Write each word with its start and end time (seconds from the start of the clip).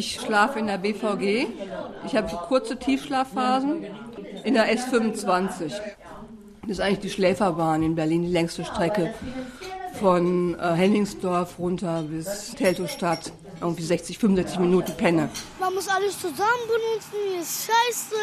Ich 0.00 0.18
schlafe 0.18 0.58
in 0.58 0.66
der 0.66 0.78
BVG. 0.78 1.46
Ich 2.06 2.16
habe 2.16 2.34
kurze 2.48 2.78
Tiefschlafphasen 2.78 3.84
in 4.44 4.54
der 4.54 4.74
S25. 4.74 5.72
Das 6.62 6.70
ist 6.70 6.80
eigentlich 6.80 7.00
die 7.00 7.10
Schläferbahn 7.10 7.82
in 7.82 7.96
Berlin, 7.96 8.22
die 8.22 8.32
längste 8.32 8.64
Strecke 8.64 9.12
von 10.00 10.58
äh, 10.58 10.72
Henningsdorf 10.72 11.58
runter 11.58 12.02
bis 12.04 12.54
Teltow-Stadt. 12.54 13.30
Irgendwie 13.60 13.82
60, 13.82 14.16
65 14.16 14.58
Minuten 14.58 14.96
Penne. 14.96 15.28
Man 15.58 15.74
muss 15.74 15.86
alles 15.88 16.18
zusammen 16.18 16.64
benutzen, 16.66 17.18
hier 17.32 17.42
ist 17.42 17.68
scheiße. 17.68 18.16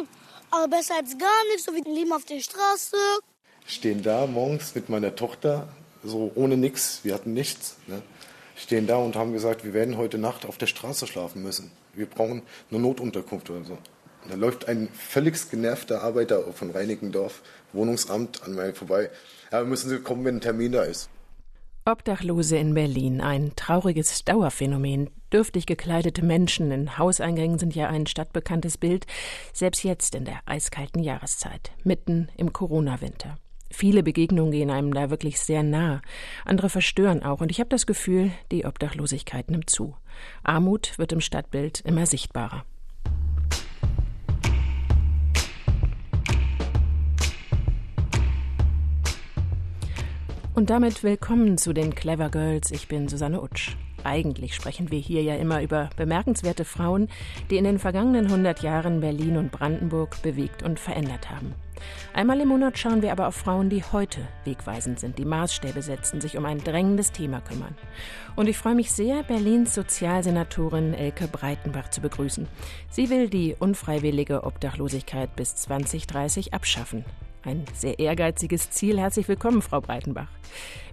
Aber 0.50 0.66
besser 0.66 0.96
als 0.96 1.16
gar 1.16 1.44
nichts, 1.52 1.66
so 1.66 1.72
wie 1.72 1.88
ein 1.88 1.94
Leben 1.94 2.12
auf 2.12 2.24
der 2.24 2.40
Straße. 2.40 2.96
Stehen 3.64 4.02
da 4.02 4.26
morgens 4.26 4.74
mit 4.74 4.88
meiner 4.88 5.14
Tochter, 5.14 5.68
so 6.02 6.32
ohne 6.34 6.56
nichts, 6.56 7.04
wir 7.04 7.14
hatten 7.14 7.32
nichts. 7.32 7.76
Ne? 7.86 8.02
Stehen 8.54 8.86
da 8.86 8.96
und 8.96 9.16
haben 9.16 9.32
gesagt, 9.32 9.64
wir 9.64 9.74
werden 9.74 9.96
heute 9.96 10.18
Nacht 10.18 10.46
auf 10.46 10.58
der 10.58 10.66
Straße 10.66 11.06
schlafen 11.06 11.42
müssen. 11.42 11.70
Wir 11.94 12.06
brauchen 12.06 12.42
eine 12.70 12.80
Notunterkunft 12.80 13.50
oder 13.50 13.64
so. 13.64 13.78
Und 14.24 14.30
da 14.30 14.36
läuft 14.36 14.68
ein 14.68 14.88
völlig 14.92 15.50
genervter 15.50 16.02
Arbeiter 16.02 16.42
von 16.52 16.70
Reinickendorf, 16.70 17.42
Wohnungsamt, 17.72 18.42
an 18.44 18.54
mir 18.54 18.74
vorbei. 18.74 19.10
Ja, 19.50 19.64
müssen 19.64 19.88
Sie 19.88 19.98
kommen, 19.98 20.24
wenn 20.24 20.36
ein 20.36 20.40
Termin 20.40 20.72
da 20.72 20.82
ist. 20.82 21.08
Obdachlose 21.84 22.56
in 22.58 22.74
Berlin, 22.74 23.20
ein 23.20 23.52
trauriges 23.56 24.24
Dauerphänomen. 24.24 25.10
Dürftig 25.32 25.66
gekleidete 25.66 26.24
Menschen 26.24 26.70
in 26.70 26.96
Hauseingängen 26.96 27.58
sind 27.58 27.74
ja 27.74 27.88
ein 27.88 28.06
stadtbekanntes 28.06 28.78
Bild, 28.78 29.06
selbst 29.52 29.82
jetzt 29.82 30.14
in 30.14 30.24
der 30.24 30.40
eiskalten 30.46 31.02
Jahreszeit, 31.02 31.72
mitten 31.82 32.28
im 32.36 32.52
Corona-Winter. 32.52 33.36
Viele 33.72 34.02
Begegnungen 34.02 34.52
gehen 34.52 34.70
einem 34.70 34.92
da 34.92 35.08
wirklich 35.08 35.40
sehr 35.40 35.62
nah, 35.62 36.02
andere 36.44 36.68
verstören 36.68 37.22
auch, 37.22 37.40
und 37.40 37.50
ich 37.50 37.58
habe 37.58 37.70
das 37.70 37.86
Gefühl, 37.86 38.30
die 38.52 38.66
Obdachlosigkeit 38.66 39.50
nimmt 39.50 39.70
zu. 39.70 39.96
Armut 40.42 40.98
wird 40.98 41.12
im 41.12 41.22
Stadtbild 41.22 41.80
immer 41.80 42.04
sichtbarer. 42.04 42.64
Und 50.54 50.68
damit 50.68 51.02
willkommen 51.02 51.56
zu 51.56 51.72
den 51.72 51.94
Clever 51.94 52.28
Girls. 52.28 52.70
Ich 52.70 52.86
bin 52.86 53.08
Susanne 53.08 53.40
Utsch. 53.40 53.74
Eigentlich 54.04 54.54
sprechen 54.54 54.90
wir 54.90 54.98
hier 54.98 55.22
ja 55.22 55.36
immer 55.36 55.62
über 55.62 55.90
bemerkenswerte 55.96 56.64
Frauen, 56.64 57.08
die 57.50 57.56
in 57.56 57.64
den 57.64 57.78
vergangenen 57.78 58.26
100 58.26 58.62
Jahren 58.62 59.00
Berlin 59.00 59.36
und 59.36 59.52
Brandenburg 59.52 60.22
bewegt 60.22 60.62
und 60.62 60.80
verändert 60.80 61.30
haben. 61.30 61.54
Einmal 62.14 62.40
im 62.40 62.48
Monat 62.48 62.78
schauen 62.78 63.02
wir 63.02 63.12
aber 63.12 63.26
auf 63.26 63.34
Frauen, 63.34 63.70
die 63.70 63.82
heute 63.82 64.20
wegweisend 64.44 65.00
sind, 65.00 65.18
die 65.18 65.24
Maßstäbe 65.24 65.82
setzen, 65.82 66.20
sich 66.20 66.36
um 66.36 66.44
ein 66.44 66.62
drängendes 66.62 67.12
Thema 67.12 67.40
kümmern. 67.40 67.76
Und 68.36 68.48
ich 68.48 68.58
freue 68.58 68.74
mich 68.74 68.92
sehr, 68.92 69.22
Berlins 69.22 69.74
Sozialsenatorin 69.74 70.94
Elke 70.94 71.26
Breitenbach 71.26 71.90
zu 71.90 72.00
begrüßen. 72.00 72.46
Sie 72.90 73.10
will 73.10 73.28
die 73.28 73.56
unfreiwillige 73.58 74.44
Obdachlosigkeit 74.44 75.34
bis 75.36 75.56
2030 75.56 76.54
abschaffen. 76.54 77.04
Ein 77.44 77.64
sehr 77.74 77.98
ehrgeiziges 77.98 78.70
Ziel. 78.70 79.00
Herzlich 79.00 79.26
willkommen, 79.26 79.62
Frau 79.62 79.80
Breitenbach. 79.80 80.28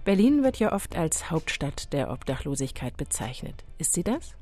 Berlin 0.04 0.42
wird 0.42 0.58
ja 0.58 0.72
oft 0.72 0.96
als 0.96 1.30
Hauptstadt 1.30 1.92
der 1.92 2.10
Obdachlosigkeit 2.10 2.96
bezeichnet. 2.96 3.64
Ist 3.78 3.92
sie 3.92 4.02
das? 4.02 4.34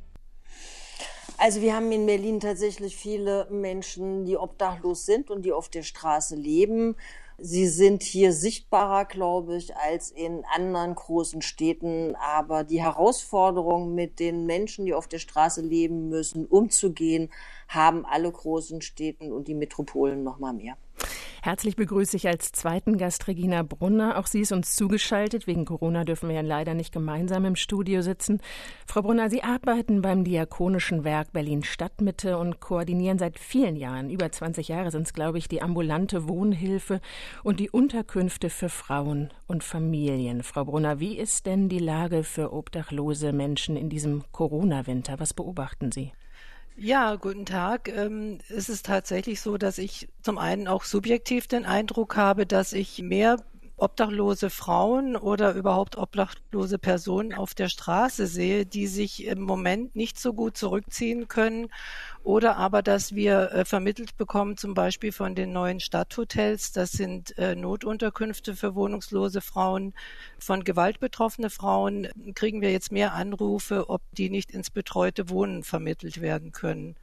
Also 1.36 1.60
wir 1.60 1.76
haben 1.76 1.92
in 1.92 2.06
Berlin 2.06 2.40
tatsächlich 2.40 2.96
viele 2.96 3.46
Menschen, 3.50 4.24
die 4.24 4.38
obdachlos 4.38 5.04
sind 5.04 5.30
und 5.30 5.42
die 5.42 5.52
auf 5.52 5.68
der 5.68 5.82
Straße 5.82 6.34
leben. 6.34 6.96
Sie 7.36 7.68
sind 7.68 8.02
hier 8.02 8.32
sichtbarer, 8.32 9.04
glaube 9.04 9.56
ich, 9.56 9.76
als 9.76 10.10
in 10.10 10.44
anderen 10.52 10.94
großen 10.94 11.42
Städten. 11.42 12.16
Aber 12.16 12.64
die 12.64 12.82
Herausforderung, 12.82 13.94
mit 13.94 14.18
den 14.18 14.46
Menschen, 14.46 14.86
die 14.86 14.94
auf 14.94 15.06
der 15.08 15.18
Straße 15.20 15.60
leben 15.60 16.08
müssen, 16.08 16.46
umzugehen, 16.46 17.30
haben 17.68 18.04
alle 18.04 18.32
großen 18.32 18.80
Städten 18.80 19.32
und 19.32 19.48
die 19.48 19.54
Metropolen 19.54 20.24
noch 20.24 20.38
mal 20.38 20.52
mehr. 20.52 20.76
Herzlich 21.40 21.76
begrüße 21.76 22.16
ich 22.16 22.26
als 22.26 22.50
zweiten 22.50 22.98
Gast 22.98 23.28
Regina 23.28 23.62
Brunner. 23.62 24.18
Auch 24.18 24.26
sie 24.26 24.40
ist 24.40 24.50
uns 24.50 24.74
zugeschaltet. 24.74 25.46
Wegen 25.46 25.64
Corona 25.64 26.04
dürfen 26.04 26.28
wir 26.28 26.36
ja 26.36 26.42
leider 26.42 26.74
nicht 26.74 26.92
gemeinsam 26.92 27.44
im 27.44 27.54
Studio 27.54 28.02
sitzen. 28.02 28.40
Frau 28.86 29.02
Brunner, 29.02 29.30
Sie 29.30 29.44
arbeiten 29.44 30.02
beim 30.02 30.24
Diakonischen 30.24 31.04
Werk 31.04 31.32
Berlin 31.32 31.62
Stadtmitte 31.62 32.38
und 32.38 32.60
koordinieren 32.60 33.18
seit 33.18 33.38
vielen 33.38 33.76
Jahren, 33.76 34.10
über 34.10 34.30
20 34.30 34.68
Jahre 34.68 34.90
sind 34.90 35.06
es, 35.06 35.12
glaube 35.12 35.38
ich, 35.38 35.48
die 35.48 35.62
ambulante 35.62 36.28
Wohnhilfe 36.28 37.00
und 37.44 37.60
die 37.60 37.70
Unterkünfte 37.70 38.50
für 38.50 38.68
Frauen 38.68 39.30
und 39.46 39.62
Familien. 39.62 40.42
Frau 40.42 40.64
Brunner, 40.64 40.98
wie 40.98 41.16
ist 41.16 41.46
denn 41.46 41.68
die 41.68 41.78
Lage 41.78 42.24
für 42.24 42.52
obdachlose 42.52 43.32
Menschen 43.32 43.76
in 43.76 43.88
diesem 43.88 44.24
Corona-Winter? 44.32 45.20
Was 45.20 45.34
beobachten 45.34 45.92
Sie? 45.92 46.12
Ja, 46.80 47.16
guten 47.16 47.44
Tag. 47.44 47.88
Ähm, 47.88 48.38
es 48.48 48.68
ist 48.68 48.86
tatsächlich 48.86 49.40
so, 49.40 49.58
dass 49.58 49.78
ich 49.78 50.08
zum 50.22 50.38
einen 50.38 50.68
auch 50.68 50.84
subjektiv 50.84 51.48
den 51.48 51.66
Eindruck 51.66 52.16
habe, 52.16 52.46
dass 52.46 52.72
ich 52.72 53.02
mehr 53.02 53.38
obdachlose 53.78 54.50
Frauen 54.50 55.16
oder 55.16 55.54
überhaupt 55.54 55.96
obdachlose 55.96 56.78
Personen 56.78 57.32
auf 57.32 57.54
der 57.54 57.68
Straße 57.68 58.26
sehe, 58.26 58.66
die 58.66 58.86
sich 58.86 59.24
im 59.26 59.40
Moment 59.40 59.96
nicht 59.96 60.18
so 60.18 60.32
gut 60.32 60.56
zurückziehen 60.56 61.28
können 61.28 61.68
oder 62.24 62.56
aber, 62.56 62.82
dass 62.82 63.14
wir 63.14 63.52
äh, 63.52 63.64
vermittelt 63.64 64.16
bekommen, 64.16 64.56
zum 64.56 64.74
Beispiel 64.74 65.12
von 65.12 65.34
den 65.34 65.52
neuen 65.52 65.80
Stadthotels, 65.80 66.72
das 66.72 66.92
sind 66.92 67.38
äh, 67.38 67.54
Notunterkünfte 67.54 68.54
für 68.54 68.74
wohnungslose 68.74 69.40
Frauen, 69.40 69.94
von 70.38 70.64
Gewalt 70.64 71.00
betroffene 71.00 71.48
Frauen, 71.48 72.08
kriegen 72.34 72.60
wir 72.60 72.72
jetzt 72.72 72.92
mehr 72.92 73.14
Anrufe, 73.14 73.88
ob 73.88 74.02
die 74.12 74.28
nicht 74.28 74.50
ins 74.50 74.70
betreute 74.70 75.30
Wohnen 75.30 75.62
vermittelt 75.62 76.20
werden 76.20 76.52
können. 76.52 76.96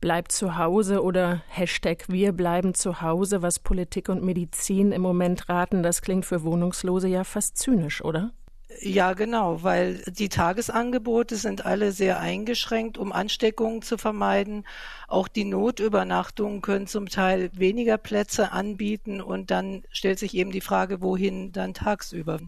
Bleibt 0.00 0.32
zu 0.32 0.56
Hause 0.56 1.02
oder 1.02 1.42
Hashtag 1.48 2.04
Wir 2.08 2.32
bleiben 2.32 2.74
zu 2.74 3.00
Hause, 3.02 3.42
was 3.42 3.58
Politik 3.58 4.08
und 4.08 4.22
Medizin 4.22 4.92
im 4.92 5.02
Moment 5.02 5.48
raten, 5.48 5.82
das 5.82 6.02
klingt 6.02 6.26
für 6.26 6.42
Wohnungslose 6.42 7.08
ja 7.08 7.24
fast 7.24 7.56
zynisch, 7.58 8.04
oder? 8.04 8.32
Ja, 8.80 9.12
genau, 9.12 9.62
weil 9.62 10.02
die 10.06 10.28
Tagesangebote 10.28 11.36
sind 11.36 11.66
alle 11.66 11.92
sehr 11.92 12.20
eingeschränkt, 12.20 12.98
um 12.98 13.12
Ansteckungen 13.12 13.82
zu 13.82 13.98
vermeiden. 13.98 14.66
Auch 15.08 15.28
die 15.28 15.44
Notübernachtungen 15.44 16.62
können 16.62 16.86
zum 16.86 17.08
Teil 17.08 17.50
weniger 17.52 17.98
Plätze 17.98 18.52
anbieten 18.52 19.20
und 19.20 19.50
dann 19.50 19.84
stellt 19.90 20.18
sich 20.18 20.34
eben 20.34 20.52
die 20.52 20.60
Frage, 20.60 21.02
wohin 21.02 21.52
dann 21.52 21.74
tagsüber. 21.74 22.40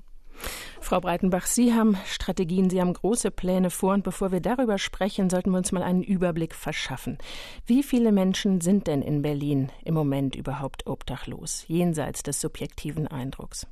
Frau 0.81 1.00
Breitenbach, 1.00 1.47
Sie 1.47 1.72
haben 1.72 1.97
Strategien, 2.05 2.69
Sie 2.69 2.81
haben 2.81 2.93
große 2.93 3.31
Pläne 3.31 3.71
vor. 3.71 3.95
Und 3.95 4.05
bevor 4.05 4.33
wir 4.33 4.41
darüber 4.41 4.78
sprechen, 4.78 5.31
sollten 5.31 5.50
wir 5.50 5.59
uns 5.59 5.72
mal 5.72 5.83
einen 5.83 6.03
Überblick 6.03 6.55
verschaffen. 6.55 7.19
Wie 7.67 7.83
viele 7.83 8.12
Menschen 8.12 8.61
sind 8.61 8.87
denn 8.87 9.03
in 9.03 9.22
Berlin 9.22 9.71
im 9.84 9.95
Moment 9.95 10.37
überhaupt 10.37 10.87
obdachlos, 10.87 11.65
jenseits 11.69 12.22
des 12.22 12.41
subjektiven 12.41 13.09
Eindrucks? 13.09 13.67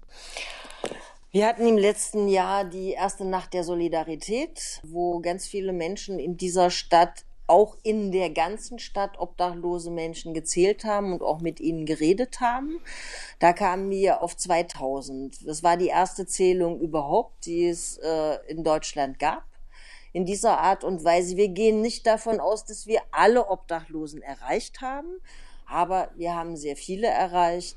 Wir 1.31 1.47
hatten 1.47 1.67
im 1.67 1.78
letzten 1.78 2.28
Jahr 2.28 2.65
die 2.65 2.91
erste 2.91 3.25
Nacht 3.25 3.55
der 3.55 3.65
Solidarität, 3.65 4.81
wo 4.83 5.21
ganz 5.21 5.47
viele 5.47 5.73
Menschen 5.73 6.19
in 6.19 6.37
dieser 6.37 6.71
Stadt 6.71 7.25
auch 7.53 7.77
in 7.83 8.13
der 8.13 8.31
ganzen 8.31 8.79
Stadt 8.79 9.21
obdachlose 9.21 9.91
Menschen 9.91 10.33
gezählt 10.33 10.85
haben 10.85 11.13
und 11.13 11.21
auch 11.21 11.43
mit 11.43 11.61
ihnen 11.61 11.85
geredet 11.85 12.41
haben. 12.41 12.81
Da 13.41 13.53
kamen 13.53 13.91
wir 13.91 14.23
auf 14.23 14.35
2000. 14.39 15.47
Das 15.47 15.62
war 15.62 15.77
die 15.77 15.89
erste 15.89 16.27
Zählung 16.27 16.81
überhaupt, 16.81 17.45
die 17.45 17.69
es 17.69 17.99
äh, 17.99 18.39
in 18.49 18.65
Deutschland 18.65 19.19
gab. 19.19 19.45
In 20.15 20.25
dieser 20.25 20.61
Art 20.61 20.83
und 20.83 21.05
Weise. 21.05 21.37
Wir 21.37 21.49
gehen 21.49 21.83
nicht 21.83 22.07
davon 22.07 22.41
aus, 22.41 22.65
dass 22.65 22.87
wir 22.87 23.03
alle 23.11 23.51
Obdachlosen 23.51 24.23
erreicht 24.23 24.81
haben, 24.81 25.21
aber 25.67 26.11
wir 26.17 26.35
haben 26.35 26.57
sehr 26.57 26.77
viele 26.77 27.09
erreicht. 27.09 27.77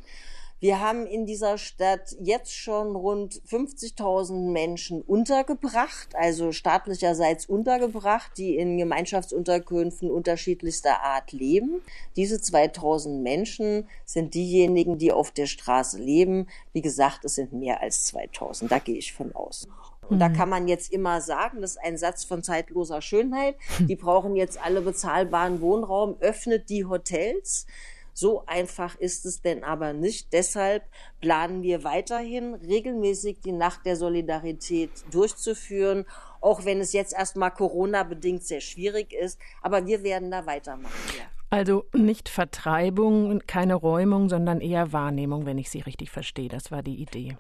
Wir 0.66 0.80
haben 0.80 1.06
in 1.06 1.28
dieser 1.28 1.60
Stadt 1.60 2.16
jetzt 2.20 2.52
schon 2.52 2.96
rund 2.96 3.40
50.000 3.48 4.52
Menschen 4.52 5.04
untergebracht, 5.04 6.16
also 6.16 6.52
staatlicherseits 6.52 7.46
untergebracht, 7.46 8.32
die 8.36 8.56
in 8.56 8.76
Gemeinschaftsunterkünften 8.80 10.10
unterschiedlichster 10.10 11.04
Art 11.04 11.34
leben. 11.34 11.84
Diese 12.16 12.42
2000 12.42 13.22
Menschen 13.22 13.88
sind 14.06 14.34
diejenigen, 14.34 14.98
die 14.98 15.12
auf 15.12 15.30
der 15.30 15.46
Straße 15.46 16.00
leben. 16.00 16.48
Wie 16.74 16.82
gesagt, 16.82 17.26
es 17.26 17.36
sind 17.36 17.54
mehr 17.54 17.82
als 17.82 18.06
2000. 18.06 18.72
Da 18.72 18.80
gehe 18.80 18.98
ich 18.98 19.14
von 19.14 19.36
aus. 19.36 19.68
Und 20.10 20.18
da 20.18 20.30
mhm. 20.30 20.34
kann 20.34 20.50
man 20.50 20.68
jetzt 20.68 20.92
immer 20.92 21.22
sagen, 21.22 21.62
das 21.62 21.74
ist 21.74 21.84
ein 21.84 22.00
Satz 22.00 22.24
von 22.24 22.42
zeitloser 22.42 23.04
Schönheit. 23.04 23.56
Die 23.82 23.96
brauchen 23.96 24.36
jetzt 24.36 24.60
alle 24.60 24.82
bezahlbaren 24.82 25.62
Wohnraum, 25.62 26.16
öffnet 26.22 26.72
die 26.72 26.86
Hotels. 26.86 27.68
So 28.18 28.46
einfach 28.46 28.96
ist 28.96 29.26
es 29.26 29.42
denn 29.42 29.66
aber 29.66 29.92
nicht. 29.92 30.32
Deshalb 30.32 30.84
planen 31.20 31.64
wir 31.64 31.84
weiterhin 31.84 32.54
regelmäßig 32.54 33.42
die 33.42 33.52
Nacht 33.52 33.86
der 33.86 33.98
Solidarität 33.98 34.90
durchzuführen, 35.12 36.06
auch 36.40 36.64
wenn 36.64 36.80
es 36.80 36.94
jetzt 36.94 37.14
erstmal 37.14 37.52
Corona-bedingt 37.52 38.42
sehr 38.42 38.62
schwierig 38.62 39.12
ist. 39.12 39.38
Aber 39.62 39.86
wir 39.86 40.02
werden 40.04 40.32
da 40.32 40.46
weitermachen. 40.46 40.94
Ja. 41.18 41.26
Also 41.50 41.84
nicht 41.94 42.30
Vertreibung, 42.30 43.42
keine 43.48 43.76
Räumung, 43.76 44.30
sondern 44.30 44.62
eher 44.62 44.94
Wahrnehmung, 44.94 45.46
wenn 45.46 45.58
ich 45.58 45.70
Sie 45.70 45.82
richtig 45.82 46.10
verstehe. 46.10 46.48
Das 46.48 46.72
war 46.72 46.84
die 46.84 46.96
Idee. 46.96 47.36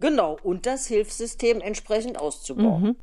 Genau, 0.00 0.38
und 0.42 0.64
das 0.64 0.86
Hilfssystem 0.86 1.60
entsprechend 1.60 2.18
auszubauen. 2.18 2.82
Mhm. 2.82 2.96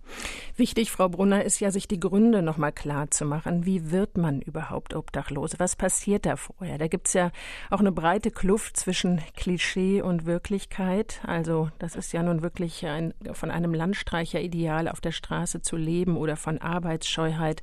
Wichtig, 0.56 0.92
Frau 0.92 1.08
Brunner, 1.08 1.46
ist 1.46 1.60
ja, 1.60 1.70
sich 1.70 1.88
die 1.88 2.00
Gründe 2.00 2.42
nochmal 2.42 2.72
klar 2.72 3.12
zu 3.12 3.24
machen. 3.24 3.68
Wie 3.68 3.92
wird 3.92 4.18
man 4.18 4.42
überhaupt 4.42 4.96
obdachlos? 4.96 5.52
Was 5.60 5.76
passiert 5.76 6.26
da 6.26 6.36
vorher? 6.38 6.80
Da 6.80 6.88
gibt's 6.88 7.14
ja 7.14 7.32
auch 7.70 7.80
eine 7.80 7.92
breite 7.92 8.32
Kluft 8.32 8.78
zwischen 8.78 9.22
Klischee 9.36 10.02
und 10.02 10.26
Wirklichkeit. 10.26 11.22
Also 11.24 11.70
das 11.78 11.96
ist 11.96 12.14
ja 12.14 12.24
nun 12.24 12.42
wirklich 12.42 12.84
ein, 12.88 13.14
von 13.32 13.52
einem 13.52 13.76
Landstreicher-Ideal 13.76 14.88
auf 14.88 15.00
der 15.00 15.12
Straße 15.12 15.62
zu 15.62 15.78
leben 15.78 16.18
oder 16.18 16.36
von 16.36 16.58
Arbeitsscheuheit. 16.58 17.62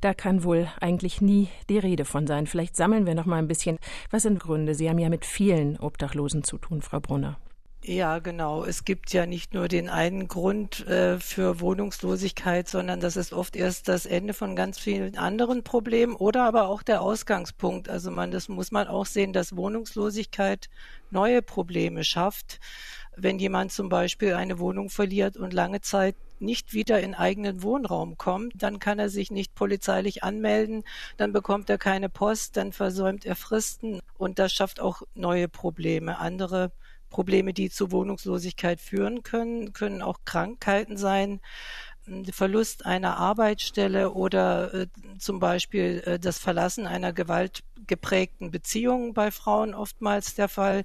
Da 0.00 0.14
kann 0.14 0.44
wohl 0.44 0.68
eigentlich 0.80 1.20
nie 1.20 1.48
die 1.68 1.78
Rede 1.78 2.04
von 2.04 2.28
sein. 2.28 2.46
Vielleicht 2.46 2.76
sammeln 2.76 3.04
wir 3.04 3.16
noch 3.16 3.26
mal 3.26 3.36
ein 3.36 3.48
bisschen. 3.48 3.78
Was 4.10 4.22
sind 4.22 4.38
Gründe? 4.38 4.76
Sie 4.76 4.88
haben 4.88 4.98
ja 4.98 5.08
mit 5.08 5.26
vielen 5.26 5.76
Obdachlosen 5.78 6.44
zu 6.44 6.56
tun, 6.56 6.82
Frau 6.82 7.00
Brunner. 7.00 7.36
Ja, 7.82 8.18
genau. 8.18 8.64
Es 8.64 8.84
gibt 8.84 9.10
ja 9.14 9.24
nicht 9.24 9.54
nur 9.54 9.66
den 9.66 9.88
einen 9.88 10.28
Grund 10.28 10.86
äh, 10.86 11.18
für 11.18 11.60
Wohnungslosigkeit, 11.60 12.68
sondern 12.68 13.00
das 13.00 13.16
ist 13.16 13.32
oft 13.32 13.56
erst 13.56 13.88
das 13.88 14.04
Ende 14.04 14.34
von 14.34 14.54
ganz 14.54 14.78
vielen 14.78 15.16
anderen 15.16 15.62
Problemen 15.64 16.14
oder 16.14 16.44
aber 16.44 16.68
auch 16.68 16.82
der 16.82 17.00
Ausgangspunkt. 17.00 17.88
Also 17.88 18.10
man, 18.10 18.30
das 18.32 18.50
muss 18.50 18.70
man 18.70 18.86
auch 18.86 19.06
sehen, 19.06 19.32
dass 19.32 19.56
Wohnungslosigkeit 19.56 20.68
neue 21.10 21.40
Probleme 21.40 22.04
schafft. 22.04 22.60
Wenn 23.16 23.38
jemand 23.38 23.72
zum 23.72 23.88
Beispiel 23.88 24.34
eine 24.34 24.58
Wohnung 24.58 24.90
verliert 24.90 25.38
und 25.38 25.54
lange 25.54 25.80
Zeit 25.80 26.16
nicht 26.38 26.74
wieder 26.74 27.00
in 27.00 27.14
eigenen 27.14 27.62
Wohnraum 27.62 28.18
kommt, 28.18 28.52
dann 28.56 28.78
kann 28.78 28.98
er 28.98 29.08
sich 29.08 29.30
nicht 29.30 29.54
polizeilich 29.54 30.22
anmelden, 30.22 30.84
dann 31.16 31.32
bekommt 31.32 31.70
er 31.70 31.78
keine 31.78 32.08
Post, 32.10 32.56
dann 32.58 32.72
versäumt 32.72 33.24
er 33.24 33.36
Fristen 33.36 34.00
und 34.18 34.38
das 34.38 34.52
schafft 34.52 34.80
auch 34.80 35.02
neue 35.14 35.48
Probleme. 35.48 36.18
Andere 36.18 36.72
Probleme, 37.10 37.52
die 37.52 37.70
zu 37.70 37.92
Wohnungslosigkeit 37.92 38.80
führen 38.80 39.22
können, 39.22 39.72
können 39.72 40.00
auch 40.00 40.20
Krankheiten 40.24 40.96
sein, 40.96 41.40
Verlust 42.32 42.86
einer 42.86 43.18
Arbeitsstelle 43.18 44.12
oder 44.12 44.74
äh, 44.74 44.86
zum 45.18 45.38
Beispiel 45.38 46.02
äh, 46.06 46.18
das 46.18 46.38
Verlassen 46.38 46.86
einer 46.86 47.12
gewaltgeprägten 47.12 48.50
Beziehung 48.50 49.14
bei 49.14 49.30
Frauen 49.30 49.74
oftmals 49.74 50.34
der 50.34 50.48
Fall. 50.48 50.84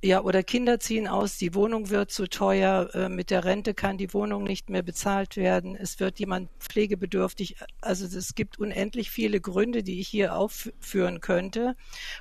Ja, 0.00 0.22
oder 0.22 0.44
Kinder 0.44 0.78
ziehen 0.78 1.08
aus, 1.08 1.38
die 1.38 1.54
Wohnung 1.54 1.90
wird 1.90 2.12
zu 2.12 2.28
teuer, 2.28 2.88
äh, 2.94 3.08
mit 3.08 3.30
der 3.30 3.44
Rente 3.44 3.74
kann 3.74 3.98
die 3.98 4.14
Wohnung 4.14 4.44
nicht 4.44 4.70
mehr 4.70 4.82
bezahlt 4.82 5.36
werden, 5.36 5.74
es 5.74 5.98
wird 5.98 6.20
jemand 6.20 6.50
pflegebedürftig. 6.60 7.56
Also 7.80 8.06
es 8.06 8.36
gibt 8.36 8.60
unendlich 8.60 9.10
viele 9.10 9.40
Gründe, 9.40 9.82
die 9.82 9.98
ich 9.98 10.06
hier 10.06 10.36
aufführen 10.36 11.20
könnte. 11.20 11.74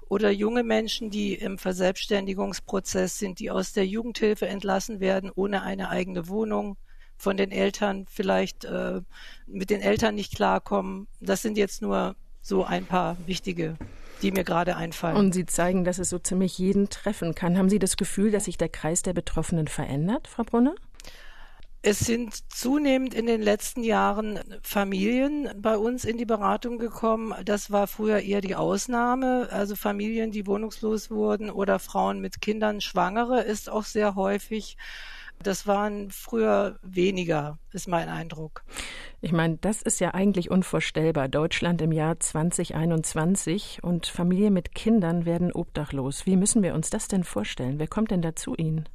Oder 0.09 0.31
junge 0.31 0.63
Menschen, 0.63 1.11
die 1.11 1.35
im 1.35 1.59
Verselbstständigungsprozess 1.59 3.19
sind, 3.19 3.39
die 3.39 3.51
aus 3.51 3.73
der 3.73 3.85
Jugendhilfe 3.85 4.47
entlassen 4.47 4.99
werden, 4.99 5.31
ohne 5.35 5.61
eine 5.61 5.89
eigene 5.89 6.27
Wohnung 6.27 6.77
von 7.15 7.37
den 7.37 7.51
Eltern 7.51 8.05
vielleicht 8.09 8.65
äh, 8.65 9.01
mit 9.45 9.69
den 9.69 9.81
Eltern 9.81 10.15
nicht 10.15 10.35
klarkommen. 10.35 11.07
Das 11.19 11.43
sind 11.43 11.57
jetzt 11.57 11.83
nur 11.83 12.15
so 12.41 12.63
ein 12.63 12.85
paar 12.85 13.17
wichtige 13.27 13.77
die 14.21 14.31
mir 14.31 14.43
gerade 14.43 14.75
einfallen. 14.75 15.17
Und 15.17 15.33
Sie 15.33 15.45
zeigen, 15.45 15.83
dass 15.83 15.99
es 15.99 16.09
so 16.09 16.19
ziemlich 16.19 16.57
jeden 16.57 16.89
treffen 16.89 17.35
kann. 17.35 17.57
Haben 17.57 17.69
Sie 17.69 17.79
das 17.79 17.97
Gefühl, 17.97 18.31
dass 18.31 18.45
sich 18.45 18.57
der 18.57 18.69
Kreis 18.69 19.01
der 19.01 19.13
Betroffenen 19.13 19.67
verändert, 19.67 20.27
Frau 20.27 20.43
Brunner? 20.43 20.75
Es 21.83 21.99
sind 21.99 22.33
zunehmend 22.51 23.13
in 23.13 23.27
den 23.27 23.41
letzten 23.41 23.83
Jahren 23.83 24.39
Familien 24.61 25.49
bei 25.55 25.77
uns 25.77 26.03
in 26.05 26.17
die 26.17 26.25
Beratung 26.25 26.79
gekommen. 26.79 27.33
Das 27.45 27.71
war 27.71 27.87
früher 27.87 28.19
eher 28.19 28.41
die 28.41 28.55
Ausnahme. 28.55 29.47
Also 29.51 29.75
Familien, 29.75 30.31
die 30.31 30.47
wohnungslos 30.47 31.11
wurden 31.11 31.49
oder 31.49 31.79
Frauen 31.79 32.19
mit 32.19 32.41
Kindern, 32.41 32.81
Schwangere 32.81 33.41
ist 33.41 33.69
auch 33.69 33.85
sehr 33.85 34.15
häufig. 34.15 34.75
Das 35.43 35.67
waren 35.67 36.09
früher 36.11 36.79
weniger, 36.81 37.59
ist 37.71 37.87
mein 37.87 38.09
Eindruck. 38.09 38.63
Ich 39.21 39.31
meine, 39.31 39.57
das 39.57 39.81
ist 39.81 39.99
ja 39.99 40.13
eigentlich 40.13 40.51
unvorstellbar. 40.51 41.27
Deutschland 41.27 41.81
im 41.81 41.91
Jahr 41.91 42.19
2021 42.19 43.83
und 43.83 44.07
Familien 44.07 44.53
mit 44.53 44.75
Kindern 44.75 45.25
werden 45.25 45.51
obdachlos. 45.51 46.25
Wie 46.25 46.35
müssen 46.35 46.63
wir 46.63 46.73
uns 46.73 46.89
das 46.89 47.07
denn 47.07 47.23
vorstellen? 47.23 47.79
Wer 47.79 47.87
kommt 47.87 48.11
denn 48.11 48.21
da 48.21 48.35
zu 48.35 48.55
Ihnen? 48.55 48.87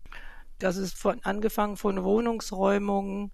Das 0.63 0.77
ist 0.77 0.97
von, 0.97 1.19
angefangen 1.25 1.77
von 1.77 2.05
Wohnungsräumungen 2.05 3.33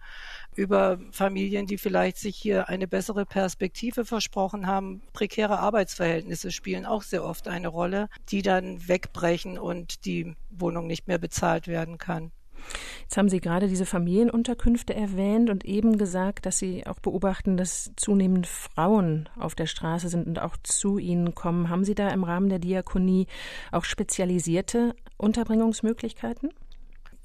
über 0.55 0.99
Familien, 1.13 1.67
die 1.67 1.77
vielleicht 1.77 2.17
sich 2.17 2.37
hier 2.37 2.71
eine 2.71 2.89
bessere 2.89 3.27
Perspektive 3.27 4.07
versprochen 4.07 4.67
haben. 4.67 5.03
Prekäre 5.13 5.59
Arbeitsverhältnisse 5.59 6.51
spielen 6.51 6.87
auch 6.87 7.03
sehr 7.03 7.23
oft 7.23 7.47
eine 7.47 7.69
Rolle, 7.69 8.09
die 8.31 8.41
dann 8.41 8.89
wegbrechen 8.89 9.59
und 9.59 10.07
die 10.07 10.37
Wohnung 10.49 10.87
nicht 10.87 11.07
mehr 11.07 11.19
bezahlt 11.19 11.69
werden 11.69 11.99
kann. 11.99 12.33
Jetzt 13.03 13.17
haben 13.17 13.29
Sie 13.29 13.41
gerade 13.41 13.69
diese 13.69 13.87
Familienunterkünfte 13.87 14.95
erwähnt 14.95 15.51
und 15.51 15.65
eben 15.65 15.99
gesagt, 15.99 16.47
dass 16.47 16.59
Sie 16.59 16.87
auch 16.87 16.99
beobachten, 16.99 17.57
dass 17.57 17.93
zunehmend 17.97 18.47
Frauen 18.47 19.29
auf 19.39 19.55
der 19.55 19.67
Straße 19.67 20.09
sind 20.09 20.27
und 20.27 20.39
auch 20.41 20.57
zu 20.63 20.99
Ihnen 20.99 21.35
kommen. 21.35 21.69
Haben 21.69 21.85
Sie 21.85 21.95
da 21.95 22.09
im 22.09 22.25
Rahmen 22.25 22.49
der 22.49 22.59
Diakonie 22.59 23.27
auch 23.73 23.85
spezialisierte 23.85 24.95
Unterbringungsmöglichkeiten? 25.17 26.51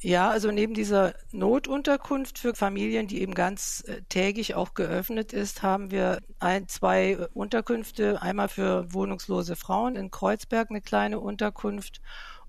Ja, 0.03 0.29
also 0.29 0.51
neben 0.51 0.73
dieser 0.73 1.13
Notunterkunft 1.31 2.37
für 2.37 2.53
Familien, 2.53 3.07
die 3.07 3.21
eben 3.21 3.33
ganz 3.33 3.85
äh, 3.87 4.01
tägig 4.09 4.53
auch 4.53 4.73
geöffnet 4.73 5.31
ist, 5.31 5.63
haben 5.63 5.91
wir 5.91 6.19
ein, 6.39 6.67
zwei 6.67 7.17
Unterkünfte. 7.33 8.21
Einmal 8.21 8.49
für 8.49 8.93
wohnungslose 8.93 9.55
Frauen 9.55 9.95
in 9.95 10.11
Kreuzberg 10.11 10.69
eine 10.69 10.81
kleine 10.81 11.21
Unterkunft 11.21 12.01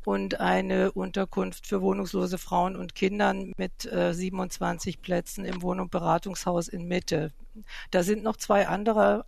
und 0.04 0.40
eine 0.40 0.92
Unterkunft 0.92 1.66
für 1.66 1.82
wohnungslose 1.82 2.38
Frauen 2.38 2.76
und 2.76 2.94
Kindern 2.94 3.52
mit 3.56 3.90
äh, 3.90 4.12
27 4.12 5.00
Plätzen 5.00 5.44
im 5.44 5.62
Wohn- 5.62 5.80
und 5.80 5.90
Beratungshaus 5.90 6.68
in 6.68 6.86
Mitte. 6.86 7.32
Da 7.90 8.02
sind 8.02 8.22
noch 8.22 8.36
zwei 8.36 8.68
andere 8.68 9.24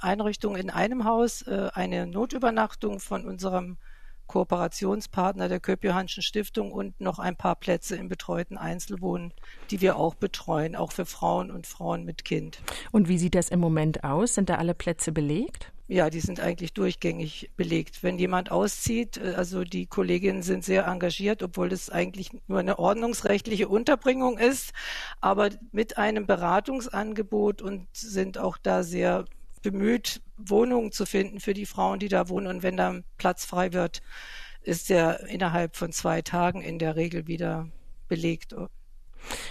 Einrichtungen 0.00 0.60
in 0.60 0.70
einem 0.70 1.04
Haus, 1.04 1.42
äh, 1.42 1.68
eine 1.74 2.06
Notübernachtung 2.06 3.00
von 3.00 3.24
unserem 3.24 3.76
Kooperationspartner 4.26 5.48
der 5.48 5.60
Köp-Johannschen 5.60 6.22
Stiftung 6.22 6.72
und 6.72 6.98
noch 7.00 7.18
ein 7.18 7.36
paar 7.36 7.56
Plätze 7.56 7.96
im 7.96 8.08
betreuten 8.08 8.56
Einzelwohnen, 8.56 9.34
die 9.70 9.80
wir 9.80 9.96
auch 9.96 10.14
betreuen, 10.14 10.76
auch 10.76 10.92
für 10.92 11.04
Frauen 11.04 11.50
und 11.50 11.66
Frauen 11.66 12.04
mit 12.04 12.24
Kind. 12.24 12.62
Und 12.90 13.08
wie 13.08 13.18
sieht 13.18 13.34
das 13.34 13.50
im 13.50 13.60
Moment 13.60 14.02
aus? 14.02 14.34
Sind 14.34 14.48
da 14.48 14.56
alle 14.56 14.74
Plätze 14.74 15.12
belegt? 15.12 15.73
Ja, 15.86 16.08
die 16.08 16.20
sind 16.20 16.40
eigentlich 16.40 16.72
durchgängig 16.72 17.50
belegt. 17.56 18.02
Wenn 18.02 18.18
jemand 18.18 18.50
auszieht, 18.50 19.18
äh, 19.18 19.34
also 19.36 19.64
die 19.64 19.86
Kolleginnen 19.86 20.42
sind 20.42 20.64
sehr 20.64 20.86
engagiert, 20.86 21.42
obwohl 21.42 21.68
das 21.68 21.90
eigentlich 21.90 22.30
nur 22.46 22.58
eine 22.58 22.78
ordnungsrechtliche 22.78 23.68
Unterbringung 23.68 24.38
ist, 24.38 24.72
aber 25.20 25.50
mit 25.72 25.98
einem 25.98 26.26
Beratungsangebot 26.26 27.60
und 27.60 27.86
sind 27.92 28.38
auch 28.38 28.56
da 28.56 28.82
sehr 28.82 29.26
bemüht, 29.62 30.22
Wohnungen 30.38 30.90
zu 30.90 31.04
finden 31.06 31.40
für 31.40 31.54
die 31.54 31.66
Frauen, 31.66 31.98
die 31.98 32.08
da 32.08 32.28
wohnen. 32.30 32.46
Und 32.46 32.62
wenn 32.62 32.76
da 32.78 33.00
Platz 33.18 33.44
frei 33.44 33.74
wird, 33.74 34.00
ist 34.62 34.88
der 34.88 35.26
innerhalb 35.26 35.76
von 35.76 35.92
zwei 35.92 36.22
Tagen 36.22 36.62
in 36.62 36.78
der 36.78 36.96
Regel 36.96 37.26
wieder 37.26 37.68
belegt. 38.08 38.54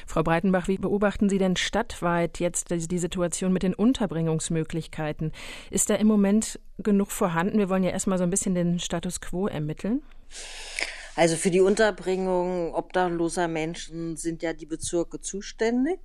Frau 0.05 0.23
Breitenbach, 0.23 0.67
wie 0.67 0.77
beobachten 0.77 1.29
Sie 1.29 1.37
denn 1.37 1.55
stadtweit 1.55 2.39
jetzt 2.39 2.69
die 2.71 2.97
Situation 2.97 3.53
mit 3.53 3.63
den 3.63 3.73
Unterbringungsmöglichkeiten? 3.73 5.31
Ist 5.69 5.89
da 5.89 5.95
im 5.95 6.07
Moment 6.07 6.59
genug 6.77 7.11
vorhanden? 7.11 7.57
Wir 7.57 7.69
wollen 7.69 7.83
ja 7.83 7.91
erstmal 7.91 8.17
so 8.17 8.23
ein 8.23 8.29
bisschen 8.29 8.55
den 8.55 8.79
Status 8.79 9.21
quo 9.21 9.47
ermitteln. 9.47 10.01
Also 11.15 11.35
für 11.35 11.51
die 11.51 11.61
Unterbringung 11.61 12.73
obdachloser 12.73 13.47
Menschen 13.47 14.17
sind 14.17 14.41
ja 14.41 14.53
die 14.53 14.65
Bezirke 14.65 15.21
zuständig. 15.21 15.99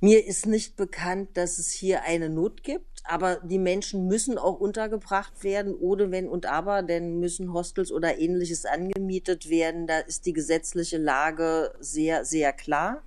Mir 0.00 0.24
ist 0.24 0.46
nicht 0.46 0.76
bekannt, 0.76 1.30
dass 1.34 1.58
es 1.58 1.70
hier 1.70 2.02
eine 2.02 2.28
Not 2.28 2.62
gibt, 2.62 3.02
aber 3.04 3.36
die 3.36 3.58
Menschen 3.58 4.06
müssen 4.06 4.38
auch 4.38 4.60
untergebracht 4.60 5.42
werden, 5.42 5.74
ohne 5.74 6.12
Wenn 6.12 6.28
und 6.28 6.46
Aber, 6.46 6.82
denn 6.82 7.18
müssen 7.18 7.52
Hostels 7.52 7.90
oder 7.90 8.18
ähnliches 8.18 8.64
angemietet 8.64 9.50
werden. 9.50 9.88
Da 9.88 9.98
ist 9.98 10.26
die 10.26 10.32
gesetzliche 10.32 10.98
Lage 10.98 11.72
sehr, 11.80 12.24
sehr 12.24 12.52
klar. 12.52 13.02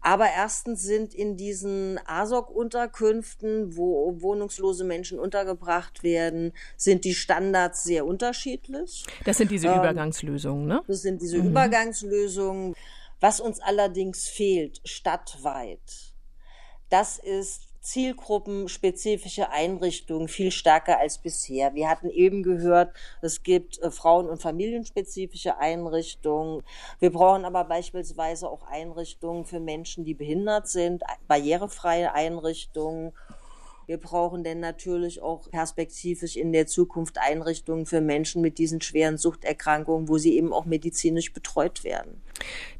Aber 0.00 0.26
erstens 0.26 0.82
sind 0.82 1.14
in 1.14 1.36
diesen 1.36 1.98
ASOC-Unterkünften, 2.06 3.74
wo 3.74 4.20
wohnungslose 4.20 4.84
Menschen 4.84 5.18
untergebracht 5.18 6.02
werden, 6.02 6.52
sind 6.76 7.04
die 7.04 7.14
Standards 7.14 7.84
sehr 7.84 8.04
unterschiedlich. 8.04 9.04
Das 9.24 9.38
sind 9.38 9.50
diese 9.50 9.68
ähm, 9.68 9.78
Übergangslösungen, 9.78 10.66
ne? 10.66 10.82
Das 10.86 11.00
sind 11.00 11.22
diese 11.22 11.38
mhm. 11.38 11.48
Übergangslösungen. 11.48 12.74
Was 13.20 13.40
uns 13.40 13.60
allerdings 13.60 14.28
fehlt, 14.28 14.80
stadtweit, 14.84 16.14
das 16.90 17.18
ist 17.18 17.74
zielgruppenspezifische 17.84 19.50
Einrichtungen 19.50 20.28
viel 20.28 20.50
stärker 20.50 20.98
als 20.98 21.18
bisher. 21.18 21.74
Wir 21.74 21.88
hatten 21.88 22.08
eben 22.08 22.42
gehört, 22.42 22.96
es 23.20 23.42
gibt 23.42 23.78
äh, 23.82 23.90
Frauen- 23.90 24.28
und 24.28 24.40
familienspezifische 24.40 25.58
Einrichtungen. 25.58 26.62
Wir 26.98 27.12
brauchen 27.12 27.44
aber 27.44 27.64
beispielsweise 27.64 28.48
auch 28.48 28.62
Einrichtungen 28.66 29.44
für 29.44 29.60
Menschen, 29.60 30.04
die 30.04 30.14
behindert 30.14 30.66
sind, 30.66 31.02
barrierefreie 31.28 32.14
Einrichtungen 32.14 33.12
Wir 33.86 33.98
brauchen 33.98 34.44
denn 34.44 34.60
natürlich 34.60 35.20
auch 35.20 35.50
perspektivisch 35.50 36.36
in 36.36 36.52
der 36.52 36.66
Zukunft 36.66 37.18
Einrichtungen 37.18 37.86
für 37.86 38.00
Menschen 38.00 38.42
mit 38.42 38.58
diesen 38.58 38.80
schweren 38.80 39.18
Suchterkrankungen, 39.18 40.08
wo 40.08 40.18
sie 40.18 40.36
eben 40.36 40.52
auch 40.52 40.64
medizinisch 40.64 41.32
betreut 41.32 41.84
werden. 41.84 42.22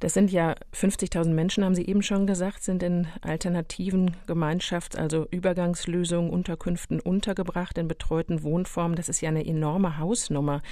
Das 0.00 0.14
sind 0.14 0.32
ja 0.32 0.54
50.000 0.74 1.30
Menschen, 1.30 1.64
haben 1.64 1.74
Sie 1.74 1.86
eben 1.86 2.02
schon 2.02 2.26
gesagt, 2.26 2.62
sind 2.62 2.82
in 2.82 3.06
alternativen 3.20 4.16
Gemeinschafts-, 4.26 4.96
also 4.96 5.26
Übergangslösungen, 5.30 6.30
Unterkünften 6.30 7.00
untergebracht, 7.00 7.78
in 7.78 7.88
betreuten 7.88 8.42
Wohnformen. 8.42 8.96
Das 8.96 9.08
ist 9.08 9.20
ja 9.20 9.28
eine 9.28 9.46
enorme 9.46 9.98
Hausnummer. 9.98 10.62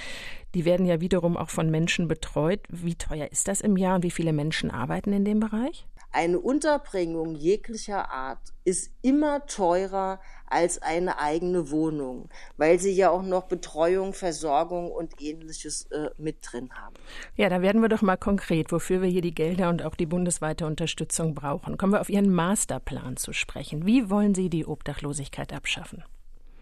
Die 0.53 0.65
werden 0.65 0.85
ja 0.85 1.01
wiederum 1.01 1.37
auch 1.37 1.49
von 1.49 1.71
Menschen 1.71 2.07
betreut. 2.07 2.59
Wie 2.69 2.95
teuer 2.95 3.31
ist 3.31 3.47
das 3.47 3.61
im 3.61 3.77
Jahr 3.77 3.95
und 3.95 4.03
wie 4.03 4.11
viele 4.11 4.33
Menschen 4.33 4.69
arbeiten 4.69 5.13
in 5.13 5.25
dem 5.25 5.39
Bereich? 5.39 5.85
Eine 6.15 6.39
Unterbringung 6.39 7.33
jeglicher 7.33 8.11
Art 8.11 8.53
ist 8.65 8.91
immer 9.01 9.47
teurer 9.47 10.21
als 10.45 10.79
eine 10.79 11.17
eigene 11.17 11.71
Wohnung, 11.71 12.29
weil 12.55 12.79
sie 12.79 12.91
ja 12.91 13.09
auch 13.09 13.23
noch 13.23 13.45
Betreuung, 13.45 14.13
Versorgung 14.13 14.91
und 14.91 15.19
ähnliches 15.19 15.87
äh, 15.91 16.11
mit 16.19 16.37
drin 16.41 16.69
haben. 16.75 16.93
Ja, 17.35 17.49
da 17.49 17.63
werden 17.63 17.81
wir 17.81 17.89
doch 17.89 18.03
mal 18.03 18.15
konkret, 18.15 18.71
wofür 18.71 19.01
wir 19.01 19.09
hier 19.09 19.23
die 19.23 19.33
Gelder 19.33 19.69
und 19.69 19.83
auch 19.83 19.95
die 19.95 20.05
bundesweite 20.05 20.67
Unterstützung 20.67 21.33
brauchen. 21.33 21.77
Kommen 21.77 21.93
wir 21.93 22.01
auf 22.01 22.11
Ihren 22.11 22.31
Masterplan 22.31 23.17
zu 23.17 23.33
sprechen. 23.33 23.87
Wie 23.87 24.11
wollen 24.11 24.35
Sie 24.35 24.51
die 24.51 24.67
Obdachlosigkeit 24.67 25.51
abschaffen? 25.51 26.03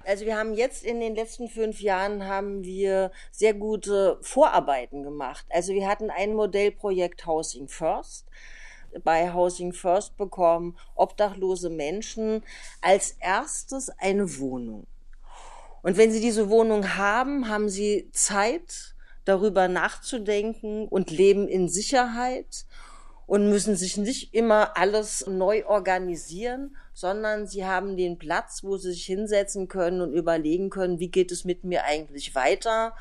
Also 0.05 0.25
wir 0.25 0.37
haben 0.37 0.53
jetzt 0.53 0.85
in 0.85 1.01
den 1.01 1.13
letzten 1.13 1.49
fünf 1.49 1.81
Jahren 1.81 2.25
haben 2.25 2.63
wir 2.63 3.11
sehr 3.31 3.53
gute 3.53 4.17
Vorarbeiten 4.21 5.03
gemacht. 5.03 5.45
Also 5.49 5.73
wir 5.73 5.89
hatten 5.89 6.09
ein 6.09 6.35
Modellprojekt 6.35 7.25
Housing 7.27 7.67
First 7.67 8.25
bei 9.03 9.33
Housing 9.33 9.73
First 9.73 10.17
bekommen 10.17 10.77
obdachlose 10.95 11.69
Menschen 11.69 12.43
als 12.81 13.15
erstes 13.19 13.89
eine 13.89 14.39
Wohnung. 14.39 14.87
Und 15.83 15.97
wenn 15.97 16.11
sie 16.11 16.21
diese 16.21 16.49
Wohnung 16.49 16.95
haben, 16.95 17.49
haben 17.49 17.69
sie 17.69 18.09
Zeit, 18.11 18.95
darüber 19.25 19.67
nachzudenken 19.67 20.87
und 20.87 21.11
leben 21.11 21.47
in 21.47 21.69
Sicherheit 21.69 22.65
und 23.27 23.49
müssen 23.49 23.75
sich 23.75 23.97
nicht 23.97 24.33
immer 24.33 24.77
alles 24.77 25.25
neu 25.27 25.65
organisieren, 25.65 26.75
sondern 26.93 27.47
sie 27.47 27.65
haben 27.65 27.95
den 27.95 28.17
Platz, 28.17 28.63
wo 28.63 28.77
sie 28.77 28.91
sich 28.91 29.05
hinsetzen 29.05 29.67
können 29.67 30.01
und 30.01 30.13
überlegen 30.13 30.69
können, 30.69 30.99
wie 30.99 31.09
geht 31.09 31.31
es 31.31 31.45
mit 31.45 31.63
mir 31.63 31.85
eigentlich 31.85 32.35
weiter 32.35 32.93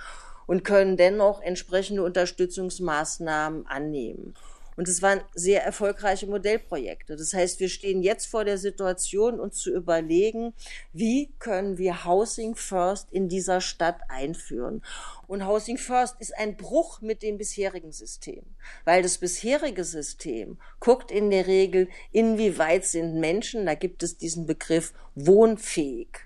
und 0.47 0.63
können 0.63 0.97
dennoch 0.97 1.41
entsprechende 1.41 2.03
Unterstützungsmaßnahmen 2.03 3.67
annehmen. 3.67 4.35
Und 4.81 4.89
es 4.89 5.03
waren 5.03 5.21
sehr 5.35 5.63
erfolgreiche 5.63 6.27
Modellprojekte. 6.27 7.15
Das 7.15 7.35
heißt, 7.35 7.61
wir 7.61 7.69
stehen 7.69 8.03
jetzt 8.03 8.25
vor 8.25 8.47
der 8.47 8.57
Situation, 8.57 9.39
uns 9.39 9.59
zu 9.59 9.71
überlegen, 9.71 10.55
wie 10.95 11.35
können 11.39 11.77
wir 11.77 12.07
Housing 12.07 12.55
First 12.55 13.13
in 13.13 13.29
dieser 13.29 13.61
Stadt 13.61 14.01
einführen. 14.09 14.81
Und 15.27 15.47
Housing 15.47 15.77
First 15.77 16.17
ist 16.19 16.35
ein 16.35 16.57
Bruch 16.57 17.03
mit 17.03 17.23
dem 17.23 17.37
bisherigen 17.37 17.93
System, 17.93 18.43
weil 18.87 19.03
das 19.03 19.19
bisherige 19.19 19.85
System 19.85 20.57
guckt 20.79 21.11
in 21.11 21.29
der 21.29 21.47
Regel, 21.47 21.91
inwieweit 22.11 22.87
sind 22.87 23.21
Menschen, 23.21 23.67
da 23.67 23.75
gibt 23.75 24.03
es 24.03 24.17
diesen 24.17 24.47
Begriff 24.47 24.95
wohnfähig. 25.15 26.21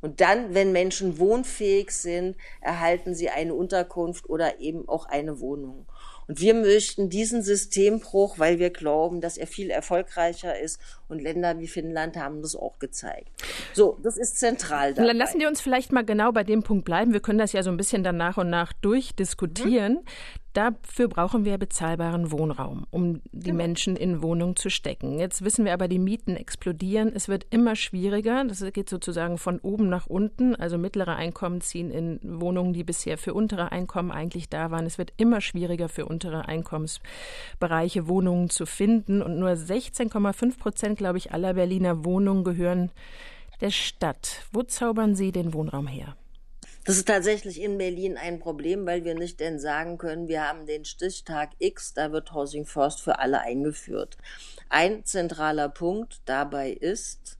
Und 0.00 0.22
dann, 0.22 0.54
wenn 0.54 0.72
Menschen 0.72 1.18
wohnfähig 1.18 1.90
sind, 1.90 2.36
erhalten 2.62 3.14
sie 3.14 3.28
eine 3.28 3.52
Unterkunft 3.54 4.30
oder 4.30 4.60
eben 4.60 4.88
auch 4.88 5.04
eine 5.04 5.40
Wohnung. 5.40 5.86
Und 6.28 6.40
wir 6.40 6.54
möchten 6.54 7.10
diesen 7.10 7.42
Systembruch, 7.42 8.38
weil 8.38 8.58
wir 8.58 8.70
glauben, 8.70 9.20
dass 9.20 9.36
er 9.36 9.46
viel 9.46 9.70
erfolgreicher 9.70 10.58
ist. 10.58 10.80
Und 11.08 11.20
Länder 11.20 11.58
wie 11.58 11.68
Finnland 11.68 12.16
haben 12.16 12.42
das 12.42 12.56
auch 12.56 12.78
gezeigt. 12.78 13.28
So, 13.74 13.98
das 14.02 14.16
ist 14.16 14.38
zentral. 14.38 14.94
Dabei. 14.94 15.08
Dann 15.08 15.16
lassen 15.16 15.40
wir 15.40 15.48
uns 15.48 15.60
vielleicht 15.60 15.92
mal 15.92 16.04
genau 16.04 16.32
bei 16.32 16.44
dem 16.44 16.62
Punkt 16.62 16.84
bleiben. 16.84 17.12
Wir 17.12 17.20
können 17.20 17.38
das 17.38 17.52
ja 17.52 17.62
so 17.62 17.70
ein 17.70 17.76
bisschen 17.76 18.04
dann 18.04 18.16
nach 18.16 18.36
und 18.36 18.50
nach 18.50 18.72
durchdiskutieren. 18.72 19.94
Mhm. 19.94 20.06
Dafür 20.52 21.08
brauchen 21.08 21.46
wir 21.46 21.56
bezahlbaren 21.56 22.30
Wohnraum, 22.30 22.86
um 22.90 23.22
die 23.32 23.46
genau. 23.46 23.56
Menschen 23.56 23.96
in 23.96 24.22
Wohnungen 24.22 24.54
zu 24.54 24.68
stecken. 24.68 25.18
Jetzt 25.18 25.42
wissen 25.42 25.64
wir 25.64 25.72
aber, 25.72 25.88
die 25.88 25.98
Mieten 25.98 26.36
explodieren. 26.36 27.10
Es 27.14 27.28
wird 27.28 27.46
immer 27.48 27.74
schwieriger. 27.74 28.44
Das 28.44 28.62
geht 28.72 28.90
sozusagen 28.90 29.38
von 29.38 29.60
oben 29.60 29.88
nach 29.88 30.06
unten. 30.06 30.54
Also 30.54 30.76
mittlere 30.76 31.16
Einkommen 31.16 31.62
ziehen 31.62 31.90
in 31.90 32.20
Wohnungen, 32.22 32.74
die 32.74 32.84
bisher 32.84 33.16
für 33.16 33.32
untere 33.32 33.72
Einkommen 33.72 34.10
eigentlich 34.10 34.50
da 34.50 34.70
waren. 34.70 34.84
Es 34.84 34.98
wird 34.98 35.14
immer 35.16 35.40
schwieriger 35.40 35.88
für 35.88 36.04
untere 36.04 36.46
Einkommensbereiche 36.46 38.06
Wohnungen 38.06 38.50
zu 38.50 38.66
finden. 38.66 39.22
Und 39.22 39.38
nur 39.38 39.52
16,5 39.52 40.58
Prozent, 40.58 40.98
glaube 40.98 41.16
ich, 41.16 41.32
aller 41.32 41.54
Berliner 41.54 42.04
Wohnungen 42.04 42.44
gehören 42.44 42.90
der 43.62 43.70
Stadt. 43.70 44.42
Wo 44.52 44.62
zaubern 44.62 45.14
Sie 45.14 45.32
den 45.32 45.54
Wohnraum 45.54 45.86
her? 45.86 46.14
Das 46.84 46.96
ist 46.96 47.06
tatsächlich 47.06 47.60
in 47.60 47.78
Berlin 47.78 48.16
ein 48.16 48.40
Problem, 48.40 48.86
weil 48.86 49.04
wir 49.04 49.14
nicht 49.14 49.38
denn 49.38 49.60
sagen 49.60 49.98
können, 49.98 50.26
wir 50.26 50.48
haben 50.48 50.66
den 50.66 50.84
Stichtag 50.84 51.50
X, 51.60 51.94
da 51.94 52.10
wird 52.10 52.34
Housing 52.34 52.66
First 52.66 53.00
für 53.00 53.20
alle 53.20 53.40
eingeführt. 53.40 54.16
Ein 54.68 55.04
zentraler 55.04 55.68
Punkt 55.68 56.22
dabei 56.24 56.72
ist, 56.72 57.38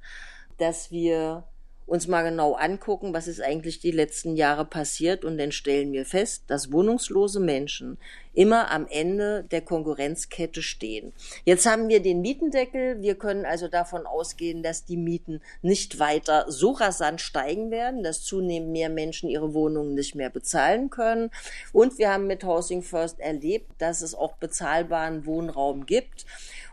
dass 0.58 0.92
wir 0.92 1.42
uns 1.87 2.06
mal 2.06 2.22
genau 2.22 2.54
angucken, 2.54 3.12
was 3.12 3.26
ist 3.26 3.42
eigentlich 3.42 3.80
die 3.80 3.90
letzten 3.90 4.37
Jahre 4.37 4.64
passiert 4.64 5.25
und 5.25 5.37
dann 5.38 5.50
stellen 5.50 5.92
wir 5.92 6.06
fest, 6.06 6.44
dass 6.46 6.70
wohnungslose 6.70 7.40
Menschen 7.40 7.99
immer 8.35 8.71
am 8.71 8.87
Ende 8.89 9.45
der 9.45 9.61
Konkurrenzkette 9.61 10.62
stehen. 10.62 11.12
Jetzt 11.45 11.67
haben 11.67 11.89
wir 11.89 12.01
den 12.01 12.21
Mietendeckel. 12.21 13.01
Wir 13.03 13.15
können 13.17 13.45
also 13.45 13.69
davon 13.69 14.07
ausgehen, 14.07 14.62
dass 14.62 14.85
die 14.85 14.97
Mieten 14.97 15.41
nicht 15.61 15.99
weiter 15.99 16.47
so 16.49 16.71
rasant 16.71 17.21
steigen 17.21 17.71
werden, 17.71 18.03
dass 18.03 18.23
zunehmend 18.23 18.73
mehr 18.73 18.89
Menschen 18.89 19.29
ihre 19.29 19.55
Wohnungen 19.55 19.95
nicht 19.95 20.15
mehr 20.15 20.31
bezahlen 20.31 20.91
können. 20.91 21.31
Und 21.73 21.99
wir 21.99 22.11
haben 22.11 22.27
mit 22.27 22.45
Housing 22.45 22.83
First 22.83 23.21
erlebt, 23.21 23.71
dass 23.79 24.03
es 24.03 24.15
auch 24.15 24.35
bezahlbaren 24.35 25.27
Wohnraum 25.27 25.87
gibt 25.87 26.25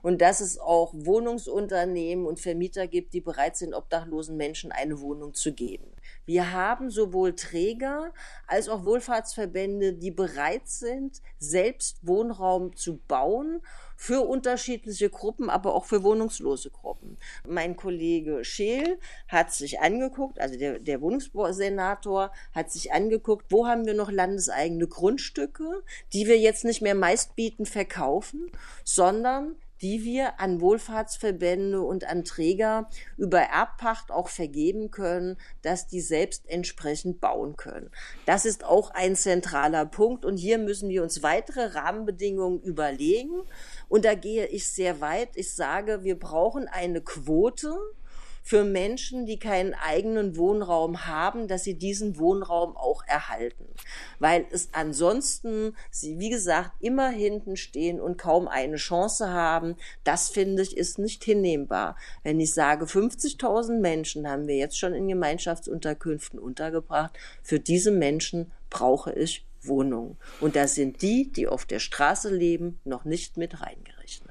und 0.02 0.22
dass 0.22 0.42
es 0.42 0.60
auch 0.60 0.94
Wohnungsunternehmen 0.94 2.26
und 2.26 2.40
Vermieter 2.40 2.88
gibt, 2.88 3.14
die 3.14 3.22
bereit 3.22 3.58
sind, 3.58 3.74
obdachlosen 3.74 4.38
Menschen 4.38 4.72
eine 4.72 5.02
Wohnung 5.02 5.34
zu 5.34 5.54
geben. 5.54 5.86
Wir 6.26 6.52
haben 6.52 6.90
sowohl 6.90 7.36
Träger 7.36 8.14
als 8.48 8.70
auch 8.70 8.86
Wohlfahrtsverbände, 8.86 9.94
die 9.94 10.12
bereit 10.12 10.68
sind, 10.68 11.22
selbst 11.50 11.98
Wohnraum 12.02 12.76
zu 12.76 12.98
bauen 13.08 13.62
für 13.98 14.22
unterschiedliche 14.22 15.10
Gruppen, 15.10 15.50
aber 15.50 15.76
auch 15.76 15.84
für 15.84 16.04
wohnungslose 16.04 16.70
Gruppen. 16.70 17.18
Mein 17.46 17.76
Kollege 17.76 18.46
Scheel 18.46 18.98
hat 19.28 19.52
sich 19.52 19.82
angeguckt, 19.82 20.40
also 20.40 20.58
der, 20.58 20.80
der 20.80 21.02
Wohnungssenator 21.02 22.32
hat 22.54 22.72
sich 22.72 22.94
angeguckt, 22.94 23.48
wo 23.50 23.68
haben 23.68 23.86
wir 23.86 23.94
noch 23.94 24.10
landeseigene 24.10 24.88
Grundstücke, 24.88 25.84
die 26.14 26.28
wir 26.28 26.40
jetzt 26.40 26.64
nicht 26.64 26.82
mehr 26.82 26.96
meistbieten 26.96 27.66
verkaufen, 27.66 28.50
sondern 28.86 29.58
die 29.82 30.04
wir 30.04 30.40
an 30.40 30.62
Wohlfahrtsverbände 30.62 31.82
und 31.82 32.06
an 32.06 32.24
Träger 32.24 32.90
über 33.18 33.40
Erbpacht 33.40 34.12
auch 34.12 34.30
vergeben 34.30 34.92
können, 34.92 35.38
dass 35.62 35.88
die 35.88 36.02
selbst 36.02 36.50
entsprechend 36.50 37.22
bauen 37.22 37.56
können. 37.56 37.92
Das 38.26 38.46
ist 38.46 38.64
auch 38.64 38.92
ein 38.92 39.16
zentraler 39.16 39.86
Punkt 39.86 40.26
und 40.26 40.38
hier 40.38 40.58
müssen 40.58 40.90
wir 40.90 41.04
uns 41.04 41.24
weitere 41.24 41.66
Rahmenbedingungen 41.78 42.62
überlegen. 42.62 43.42
Und 43.88 44.06
da 44.06 44.16
gehe 44.16 44.48
ich 44.48 44.72
sehr 44.72 45.02
weit. 45.02 45.30
Ich 45.36 45.54
sage, 45.56 46.04
wir 46.04 46.20
brauchen 46.20 46.68
eine 46.68 47.02
Quote 47.02 47.78
für 48.44 48.64
Menschen, 48.64 49.26
die 49.26 49.40
keinen 49.40 49.74
eigenen 49.74 50.36
Wohnraum 50.38 51.06
haben, 51.06 51.48
dass 51.48 51.64
sie 51.64 51.76
diesen 51.78 52.18
Wohnraum 52.18 52.76
auch 52.76 53.04
erhalten. 53.06 53.66
Weil 54.20 54.46
es 54.52 54.70
ansonsten, 54.74 55.76
sie 55.92 56.20
wie 56.20 56.30
gesagt, 56.30 56.72
immer 56.80 57.10
hinten 57.10 57.56
stehen 57.56 58.00
und 58.00 58.18
kaum 58.18 58.48
eine 58.48 58.78
Chance 58.78 59.30
haben. 59.30 59.76
Das 60.04 60.30
finde 60.30 60.64
ich 60.64 60.78
ist 60.78 61.00
nicht 61.00 61.24
hinnehmbar. 61.24 61.96
Wenn 62.24 62.40
ich 62.40 62.54
sage, 62.54 62.86
50.000 62.86 63.80
Menschen 63.80 64.28
haben 64.28 64.48
wir 64.48 64.56
jetzt 64.56 64.78
schon 64.78 64.94
in 64.94 65.08
Gemeinschaftsunterkünften 65.08 66.40
untergebracht, 66.40 67.18
für 67.44 67.60
diese 67.60 67.92
Menschen 67.92 68.52
brauche 68.70 69.14
ich 69.14 69.46
Wohnungen. 69.62 70.18
Und 70.40 70.56
da 70.56 70.68
sind 70.68 71.02
die, 71.02 71.32
die 71.32 71.48
auf 71.48 71.66
der 71.66 71.80
Straße 71.80 72.34
leben, 72.34 72.80
noch 72.86 73.06
nicht 73.06 73.38
mit 73.38 73.62
reingerechnet. 73.62 74.29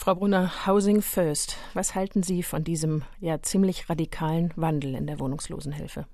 Frau 0.00 0.14
Brunner, 0.14 0.66
Housing 0.66 1.02
First. 1.02 1.58
Was 1.74 1.94
halten 1.94 2.22
Sie 2.22 2.42
von 2.42 2.64
diesem 2.64 3.02
ja 3.20 3.42
ziemlich 3.42 3.90
radikalen 3.90 4.50
Wandel 4.56 4.94
in 4.94 5.06
der 5.06 5.20
Wohnungslosenhilfe? 5.20 6.06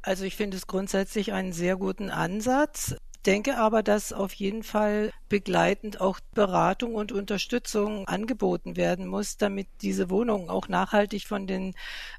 Also 0.00 0.24
ich 0.24 0.36
finde 0.36 0.56
es 0.56 0.68
grundsätzlich 0.68 1.32
einen 1.32 1.52
sehr 1.52 1.76
guten 1.76 2.08
Ansatz 2.08 2.94
denke 3.26 3.58
aber, 3.58 3.82
dass 3.82 4.12
auf 4.12 4.32
jeden 4.34 4.62
Fall 4.62 5.10
begleitend 5.28 6.00
auch 6.00 6.20
Beratung 6.34 6.94
und 6.94 7.10
Unterstützung 7.10 8.06
angeboten 8.06 8.76
werden 8.76 9.06
muss, 9.06 9.36
damit 9.36 9.66
diese 9.82 10.08
Wohnungen 10.08 10.48
auch 10.48 10.68
nachhaltig 10.68 11.26
von 11.26 11.46
den 11.46 11.74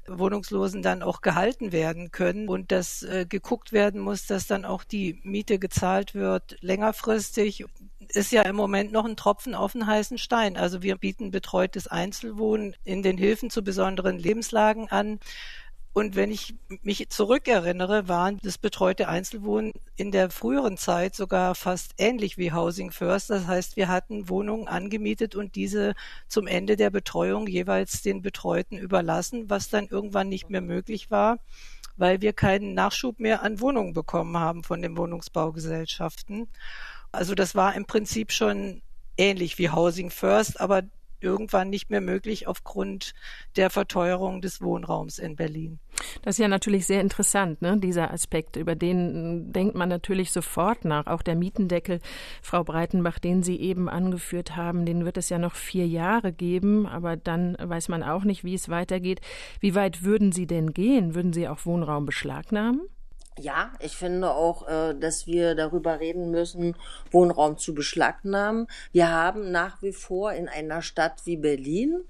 Wohnungslosen 0.06 0.82
dann 0.82 1.02
auch 1.02 1.22
gehalten 1.22 1.72
werden 1.72 2.10
können 2.10 2.48
und 2.48 2.70
dass 2.70 3.02
äh, 3.02 3.24
geguckt 3.26 3.72
werden 3.72 4.00
muss, 4.00 4.26
dass 4.26 4.46
dann 4.46 4.64
auch 4.64 4.84
die 4.84 5.20
Miete 5.22 5.58
gezahlt 5.58 6.14
wird 6.14 6.56
längerfristig 6.60 7.64
ist 8.00 8.32
ja 8.32 8.42
im 8.42 8.56
Moment 8.56 8.92
noch 8.92 9.04
ein 9.04 9.16
Tropfen 9.16 9.54
auf 9.54 9.72
den 9.72 9.86
heißen 9.86 10.18
Stein. 10.18 10.56
Also 10.56 10.82
wir 10.82 10.96
bieten 10.96 11.30
betreutes 11.30 11.86
Einzelwohnen 11.88 12.74
in 12.84 13.02
den 13.02 13.18
Hilfen 13.18 13.50
zu 13.50 13.62
besonderen 13.62 14.18
Lebenslagen 14.18 14.88
an 14.88 15.18
Und 15.98 16.14
wenn 16.14 16.30
ich 16.30 16.54
mich 16.82 17.08
zurückerinnere, 17.10 18.06
waren 18.06 18.38
das 18.42 18.56
betreute 18.58 19.08
Einzelwohnen 19.08 19.72
in 19.96 20.12
der 20.12 20.30
früheren 20.30 20.76
Zeit 20.76 21.16
sogar 21.16 21.56
fast 21.56 21.94
ähnlich 21.98 22.38
wie 22.38 22.52
Housing 22.52 22.92
First. 22.92 23.30
Das 23.30 23.48
heißt, 23.48 23.76
wir 23.76 23.88
hatten 23.88 24.28
Wohnungen 24.28 24.68
angemietet 24.68 25.34
und 25.34 25.56
diese 25.56 25.94
zum 26.28 26.46
Ende 26.46 26.76
der 26.76 26.90
Betreuung 26.90 27.48
jeweils 27.48 28.02
den 28.02 28.22
Betreuten 28.22 28.78
überlassen, 28.78 29.50
was 29.50 29.70
dann 29.70 29.88
irgendwann 29.88 30.28
nicht 30.28 30.50
mehr 30.50 30.60
möglich 30.60 31.10
war, 31.10 31.38
weil 31.96 32.20
wir 32.20 32.32
keinen 32.32 32.74
Nachschub 32.74 33.18
mehr 33.18 33.42
an 33.42 33.60
Wohnungen 33.60 33.92
bekommen 33.92 34.36
haben 34.38 34.62
von 34.62 34.80
den 34.82 34.96
Wohnungsbaugesellschaften. 34.96 36.48
Also 37.12 37.34
das 37.34 37.54
war 37.54 37.74
im 37.74 37.86
Prinzip 37.86 38.32
schon 38.32 38.82
ähnlich 39.16 39.58
wie 39.58 39.70
Housing 39.70 40.10
First, 40.10 40.60
aber 40.60 40.82
irgendwann 41.20 41.70
nicht 41.70 41.90
mehr 41.90 42.00
möglich 42.00 42.46
aufgrund 42.46 43.14
der 43.56 43.70
Verteuerung 43.70 44.40
des 44.40 44.60
Wohnraums 44.60 45.18
in 45.18 45.36
Berlin. 45.36 45.78
Das 46.22 46.36
ist 46.36 46.38
ja 46.38 46.48
natürlich 46.48 46.86
sehr 46.86 47.00
interessant, 47.00 47.60
ne? 47.60 47.76
dieser 47.78 48.12
Aspekt. 48.12 48.56
Über 48.56 48.76
den 48.76 49.52
denkt 49.52 49.74
man 49.74 49.88
natürlich 49.88 50.30
sofort 50.30 50.84
nach. 50.84 51.06
Auch 51.06 51.22
der 51.22 51.34
Mietendeckel, 51.34 52.00
Frau 52.40 52.62
Breitenbach, 52.62 53.18
den 53.18 53.42
Sie 53.42 53.58
eben 53.58 53.88
angeführt 53.88 54.56
haben, 54.56 54.86
den 54.86 55.04
wird 55.04 55.16
es 55.16 55.28
ja 55.28 55.38
noch 55.38 55.56
vier 55.56 55.86
Jahre 55.86 56.32
geben, 56.32 56.86
aber 56.86 57.16
dann 57.16 57.56
weiß 57.60 57.88
man 57.88 58.02
auch 58.02 58.24
nicht, 58.24 58.44
wie 58.44 58.54
es 58.54 58.68
weitergeht. 58.68 59.20
Wie 59.60 59.74
weit 59.74 60.04
würden 60.04 60.32
Sie 60.32 60.46
denn 60.46 60.72
gehen? 60.72 61.14
Würden 61.14 61.32
Sie 61.32 61.48
auch 61.48 61.66
Wohnraum 61.66 62.06
beschlagnahmen? 62.06 62.82
Ja, 63.40 63.72
ich 63.78 63.96
finde 63.96 64.32
auch, 64.32 64.66
äh, 64.66 64.94
dass 64.94 65.28
wir 65.28 65.54
darüber 65.54 66.00
reden 66.00 66.32
müssen, 66.32 66.74
Wohnraum 67.12 67.56
zu 67.56 67.72
beschlagnahmen. 67.72 68.66
Wir 68.90 69.10
haben 69.12 69.52
nach 69.52 69.80
wie 69.80 69.92
vor 69.92 70.32
in 70.32 70.48
einer 70.48 70.82
Stadt 70.82 71.24
wie 71.24 71.36
Berlin 71.36 72.00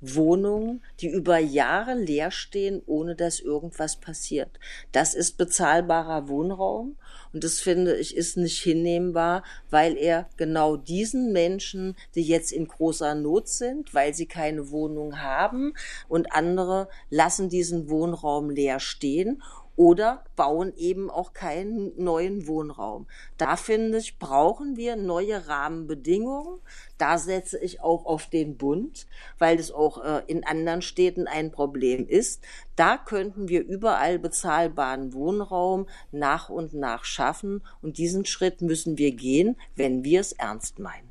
Wohnungen, 0.00 0.82
die 1.00 1.08
über 1.08 1.38
Jahre 1.38 1.94
leer 1.94 2.32
stehen, 2.32 2.82
ohne 2.86 3.14
dass 3.14 3.38
irgendwas 3.38 3.96
passiert. 3.96 4.58
Das 4.90 5.14
ist 5.14 5.38
bezahlbarer 5.38 6.28
Wohnraum 6.28 6.96
und 7.32 7.44
das 7.44 7.60
finde 7.60 7.96
ich 7.96 8.16
ist 8.16 8.36
nicht 8.36 8.60
hinnehmbar, 8.60 9.44
weil 9.70 9.96
er 9.96 10.28
genau 10.36 10.76
diesen 10.76 11.32
Menschen, 11.32 11.96
die 12.16 12.22
jetzt 12.22 12.50
in 12.50 12.66
großer 12.66 13.14
Not 13.14 13.48
sind, 13.48 13.94
weil 13.94 14.14
sie 14.14 14.26
keine 14.26 14.70
Wohnung 14.70 15.20
haben 15.20 15.74
und 16.08 16.32
andere 16.32 16.88
lassen 17.08 17.48
diesen 17.48 17.88
Wohnraum 17.88 18.50
leer 18.50 18.80
stehen 18.80 19.42
oder 19.76 20.24
bauen 20.36 20.72
eben 20.76 21.10
auch 21.10 21.32
keinen 21.32 21.92
neuen 21.96 22.46
Wohnraum. 22.46 23.06
Da 23.38 23.56
finde 23.56 23.98
ich, 23.98 24.18
brauchen 24.18 24.76
wir 24.76 24.96
neue 24.96 25.48
Rahmenbedingungen. 25.48 26.60
Da 26.98 27.18
setze 27.18 27.58
ich 27.58 27.80
auch 27.80 28.04
auf 28.04 28.26
den 28.28 28.56
Bund, 28.56 29.06
weil 29.38 29.56
das 29.56 29.70
auch 29.70 30.04
äh, 30.04 30.22
in 30.26 30.44
anderen 30.44 30.82
Städten 30.82 31.26
ein 31.26 31.50
Problem 31.50 32.06
ist. 32.06 32.42
Da 32.76 32.98
könnten 32.98 33.48
wir 33.48 33.64
überall 33.64 34.18
bezahlbaren 34.18 35.14
Wohnraum 35.14 35.86
nach 36.10 36.48
und 36.48 36.74
nach 36.74 37.04
schaffen 37.04 37.62
und 37.80 37.98
diesen 37.98 38.24
Schritt 38.26 38.60
müssen 38.60 38.98
wir 38.98 39.12
gehen, 39.12 39.56
wenn 39.74 40.04
wir 40.04 40.20
es 40.20 40.32
ernst 40.32 40.78
meinen. 40.78 41.10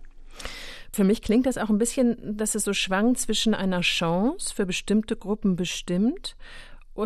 Für 0.94 1.06
mich 1.06 1.22
klingt 1.22 1.46
das 1.46 1.58
auch 1.58 1.70
ein 1.70 1.78
bisschen, 1.78 2.38
dass 2.38 2.54
es 2.54 2.66
so 2.66 2.74
schwankt 2.74 3.20
zwischen 3.20 3.54
einer 3.54 3.80
Chance 3.80 4.54
für 4.54 4.66
bestimmte 4.66 5.16
Gruppen 5.16 5.56
bestimmt 5.56 6.36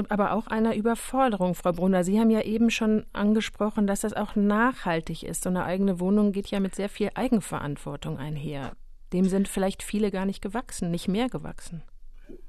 aber 0.09 0.33
auch 0.33 0.47
einer 0.47 0.75
Überforderung, 0.75 1.55
Frau 1.55 1.71
Brunner. 1.71 2.03
Sie 2.03 2.19
haben 2.19 2.29
ja 2.29 2.41
eben 2.41 2.69
schon 2.69 3.05
angesprochen, 3.13 3.87
dass 3.87 4.01
das 4.01 4.13
auch 4.13 4.35
nachhaltig 4.35 5.23
ist. 5.23 5.43
So 5.43 5.49
eine 5.49 5.65
eigene 5.65 5.99
Wohnung 5.99 6.31
geht 6.31 6.47
ja 6.47 6.59
mit 6.59 6.75
sehr 6.75 6.89
viel 6.89 7.11
Eigenverantwortung 7.15 8.17
einher. 8.17 8.73
Dem 9.13 9.25
sind 9.29 9.47
vielleicht 9.47 9.83
viele 9.83 10.11
gar 10.11 10.25
nicht 10.25 10.41
gewachsen, 10.41 10.91
nicht 10.91 11.07
mehr 11.07 11.29
gewachsen. 11.29 11.83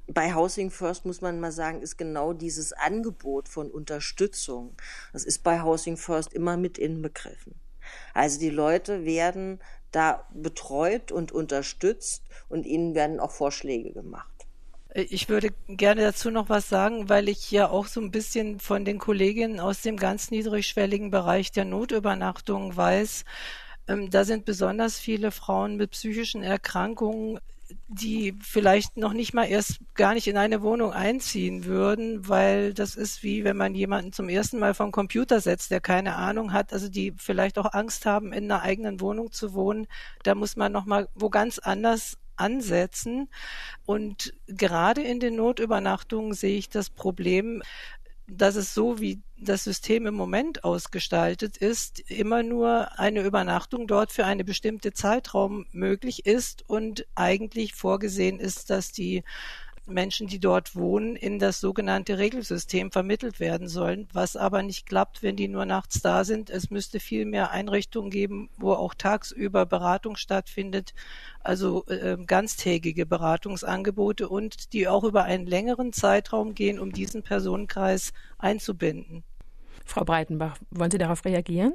Bei 0.07 0.33
Housing 0.33 0.71
First 0.71 1.05
muss 1.05 1.21
man 1.21 1.39
mal 1.39 1.51
sagen, 1.51 1.81
ist 1.81 1.97
genau 1.97 2.33
dieses 2.33 2.73
Angebot 2.73 3.49
von 3.49 3.69
Unterstützung. 3.69 4.75
Das 5.13 5.23
ist 5.23 5.43
bei 5.43 5.61
Housing 5.61 5.97
First 5.97 6.33
immer 6.33 6.57
mit 6.57 6.77
inbegriffen. 6.77 7.55
Also 8.13 8.39
die 8.39 8.49
Leute 8.49 9.05
werden 9.05 9.59
da 9.91 10.27
betreut 10.33 11.11
und 11.11 11.31
unterstützt 11.31 12.23
und 12.49 12.65
ihnen 12.65 12.95
werden 12.95 13.19
auch 13.19 13.31
Vorschläge 13.31 13.93
gemacht. 13.93 14.36
Ich 14.99 15.29
würde 15.29 15.51
gerne 15.67 16.01
dazu 16.01 16.31
noch 16.31 16.49
was 16.49 16.69
sagen, 16.69 17.07
weil 17.07 17.29
ich 17.29 17.51
ja 17.51 17.69
auch 17.69 17.85
so 17.85 18.01
ein 18.01 18.09
bisschen 18.09 18.59
von 18.59 18.83
den 18.83 18.97
Kolleginnen 18.97 19.59
aus 19.59 19.83
dem 19.83 19.95
ganz 19.95 20.31
niedrigschwelligen 20.31 21.11
Bereich 21.11 21.51
der 21.51 21.65
Notübernachtung 21.65 22.75
weiß. 22.75 23.23
Ähm, 23.87 24.09
da 24.09 24.25
sind 24.25 24.45
besonders 24.45 24.97
viele 24.97 25.29
Frauen 25.29 25.75
mit 25.75 25.91
psychischen 25.91 26.41
Erkrankungen, 26.41 27.39
die 27.87 28.33
vielleicht 28.41 28.97
noch 28.97 29.13
nicht 29.13 29.35
mal 29.35 29.43
erst 29.45 29.81
gar 29.93 30.15
nicht 30.15 30.27
in 30.27 30.37
eine 30.37 30.63
Wohnung 30.63 30.93
einziehen 30.93 31.65
würden, 31.65 32.27
weil 32.27 32.73
das 32.73 32.95
ist 32.95 33.21
wie 33.21 33.43
wenn 33.43 33.57
man 33.57 33.75
jemanden 33.75 34.13
zum 34.13 34.29
ersten 34.29 34.57
Mal 34.57 34.73
vom 34.73 34.91
Computer 34.91 35.41
setzt, 35.41 35.69
der 35.69 35.79
keine 35.79 36.15
Ahnung 36.15 36.53
hat, 36.53 36.73
also 36.73 36.89
die 36.89 37.13
vielleicht 37.17 37.59
auch 37.59 37.71
Angst 37.73 38.07
haben, 38.07 38.33
in 38.33 38.45
einer 38.45 38.63
eigenen 38.63 38.99
Wohnung 38.99 39.31
zu 39.31 39.53
wohnen. 39.53 39.85
Da 40.23 40.33
muss 40.33 40.55
man 40.55 40.71
noch 40.71 40.85
mal 40.85 41.07
wo 41.13 41.29
ganz 41.29 41.59
anders 41.59 42.17
ansetzen. 42.37 43.29
Und 43.85 44.33
gerade 44.47 45.01
in 45.01 45.19
den 45.19 45.35
Notübernachtungen 45.35 46.33
sehe 46.33 46.57
ich 46.57 46.69
das 46.69 46.89
Problem, 46.89 47.61
dass 48.27 48.55
es 48.55 48.73
so 48.73 48.99
wie 48.99 49.21
das 49.37 49.63
System 49.63 50.05
im 50.05 50.15
Moment 50.15 50.63
ausgestaltet 50.63 51.57
ist, 51.57 51.99
immer 52.09 52.43
nur 52.43 52.99
eine 52.99 53.21
Übernachtung 53.21 53.87
dort 53.87 54.11
für 54.11 54.25
eine 54.25 54.43
bestimmte 54.43 54.93
Zeitraum 54.93 55.65
möglich 55.71 56.25
ist 56.25 56.67
und 56.67 57.05
eigentlich 57.15 57.73
vorgesehen 57.73 58.39
ist, 58.39 58.69
dass 58.69 58.91
die 58.91 59.23
Menschen, 59.87 60.27
die 60.27 60.39
dort 60.39 60.75
wohnen, 60.75 61.15
in 61.15 61.39
das 61.39 61.59
sogenannte 61.59 62.17
Regelsystem 62.17 62.91
vermittelt 62.91 63.39
werden 63.39 63.67
sollen, 63.67 64.07
was 64.13 64.35
aber 64.35 64.63
nicht 64.63 64.85
klappt, 64.85 65.23
wenn 65.23 65.35
die 65.35 65.47
nur 65.47 65.65
nachts 65.65 66.01
da 66.01 66.23
sind. 66.23 66.49
Es 66.49 66.69
müsste 66.69 66.99
viel 66.99 67.25
mehr 67.25 67.51
Einrichtungen 67.51 68.09
geben, 68.09 68.49
wo 68.57 68.73
auch 68.73 68.93
tagsüber 68.93 69.65
Beratung 69.65 70.15
stattfindet, 70.15 70.93
also 71.41 71.85
äh, 71.87 72.17
ganztägige 72.25 73.05
Beratungsangebote 73.05 74.29
und 74.29 74.73
die 74.73 74.87
auch 74.87 75.03
über 75.03 75.23
einen 75.23 75.45
längeren 75.45 75.93
Zeitraum 75.93 76.53
gehen, 76.53 76.79
um 76.79 76.91
diesen 76.91 77.23
Personenkreis 77.23 78.13
einzubinden. 78.37 79.23
Frau 79.85 80.03
Breitenbach, 80.03 80.57
wollen 80.71 80.91
Sie 80.91 80.97
darauf 80.97 81.23
reagieren? 81.23 81.73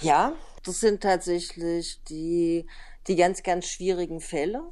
Ja, 0.00 0.32
das 0.64 0.80
sind 0.80 1.02
tatsächlich 1.02 2.02
die, 2.04 2.66
die 3.06 3.16
ganz, 3.16 3.42
ganz 3.42 3.66
schwierigen 3.66 4.20
Fälle 4.20 4.62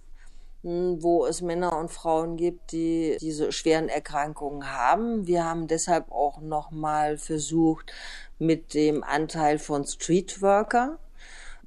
wo 0.67 1.27
es 1.27 1.43
Männer 1.43 1.79
und 1.79 1.91
Frauen 1.91 2.37
gibt, 2.37 2.73
die 2.73 3.17
diese 3.21 3.53
schweren 3.53 3.89
Erkrankungen 3.89 4.73
haben. 4.73 5.27
Wir 5.27 5.45
haben 5.45 5.69
deshalb 5.69 6.11
auch 6.11 6.41
nochmal 6.41 7.19
versucht, 7.19 7.93
mit 8.39 8.75
dem 8.75 9.05
Anteil 9.05 9.59
von 9.59 9.85
Streetworker 9.85 10.99